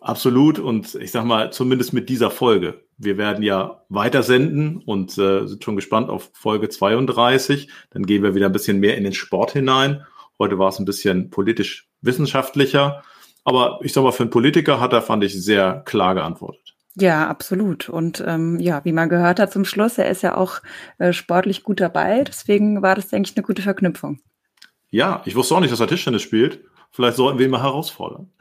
Absolut 0.00 0.58
und 0.58 0.94
ich 0.94 1.12
sag 1.12 1.24
mal, 1.24 1.52
zumindest 1.52 1.92
mit 1.92 2.08
dieser 2.08 2.30
Folge. 2.30 2.84
Wir 2.96 3.16
werden 3.16 3.44
ja 3.44 3.82
weiter 3.88 4.22
senden 4.22 4.78
und 4.78 5.16
äh, 5.18 5.46
sind 5.46 5.62
schon 5.62 5.76
gespannt 5.76 6.10
auf 6.10 6.30
Folge 6.32 6.68
32. 6.68 7.70
Dann 7.90 8.04
gehen 8.04 8.22
wir 8.22 8.34
wieder 8.34 8.46
ein 8.46 8.52
bisschen 8.52 8.80
mehr 8.80 8.96
in 8.96 9.04
den 9.04 9.12
Sport 9.12 9.52
hinein 9.52 10.04
Heute 10.40 10.58
war 10.58 10.70
es 10.70 10.80
ein 10.80 10.84
bisschen 10.84 11.30
politisch 11.30 11.88
wissenschaftlicher. 12.00 13.04
Aber 13.44 13.78
ich 13.82 13.92
sag 13.92 14.02
mal, 14.02 14.12
für 14.12 14.24
einen 14.24 14.30
Politiker 14.30 14.80
hat 14.80 14.92
er, 14.92 15.02
fand 15.02 15.22
ich, 15.22 15.40
sehr 15.40 15.82
klar 15.84 16.14
geantwortet. 16.14 16.74
Ja, 16.96 17.28
absolut. 17.28 17.88
Und 17.88 18.24
ähm, 18.26 18.58
ja, 18.58 18.84
wie 18.84 18.92
man 18.92 19.08
gehört 19.08 19.38
hat 19.38 19.52
zum 19.52 19.64
Schluss, 19.64 19.98
er 19.98 20.10
ist 20.10 20.22
ja 20.22 20.36
auch 20.36 20.60
äh, 20.98 21.12
sportlich 21.12 21.62
gut 21.62 21.80
dabei. 21.80 22.24
Deswegen 22.24 22.82
war 22.82 22.94
das, 22.96 23.08
denke 23.08 23.30
ich, 23.30 23.36
eine 23.36 23.46
gute 23.46 23.62
Verknüpfung. 23.62 24.20
Ja, 24.90 25.22
ich 25.24 25.36
wusste 25.36 25.54
auch 25.54 25.60
nicht, 25.60 25.72
dass 25.72 25.80
er 25.80 25.86
Tischtennis 25.86 26.22
spielt. 26.22 26.64
Vielleicht 26.90 27.16
sollten 27.16 27.38
wir 27.38 27.46
ihn 27.46 27.52
mal 27.52 27.62
herausfordern. 27.62 28.32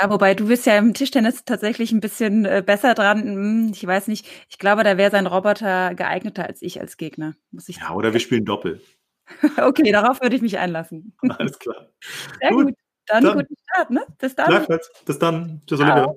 Ja, 0.00 0.08
wobei 0.08 0.34
du 0.34 0.46
bist 0.46 0.64
ja 0.64 0.78
im 0.78 0.94
Tischtennis 0.94 1.44
tatsächlich 1.44 1.92
ein 1.92 2.00
bisschen 2.00 2.46
äh, 2.46 2.62
besser 2.64 2.94
dran. 2.94 3.20
Hm, 3.22 3.70
ich 3.74 3.86
weiß 3.86 4.08
nicht. 4.08 4.26
Ich 4.48 4.58
glaube, 4.58 4.84
da 4.84 4.96
wäre 4.96 5.10
sein 5.10 5.26
Roboter 5.26 5.94
geeigneter 5.94 6.46
als 6.46 6.62
ich 6.62 6.80
als 6.80 6.96
Gegner. 6.96 7.34
Muss 7.50 7.68
ich 7.68 7.76
ja, 7.76 7.92
oder 7.92 8.14
wir 8.14 8.20
spielen 8.20 8.46
Doppel. 8.46 8.80
Okay, 9.58 9.92
darauf 9.92 10.20
würde 10.20 10.36
ich 10.36 10.42
mich 10.42 10.58
einlassen. 10.58 11.14
Alles 11.38 11.58
klar. 11.58 11.88
Sehr 12.40 12.50
gut. 12.50 12.66
gut. 12.66 12.74
Dann, 13.06 13.24
dann, 13.24 13.38
guten 13.38 13.54
Start, 13.68 13.90
ne? 13.90 14.06
Bis 14.18 14.34
dann. 14.34 14.66
Bis 15.04 15.18
dann. 15.18 15.60
Tschüss, 15.66 15.80
Olivia. 15.80 16.14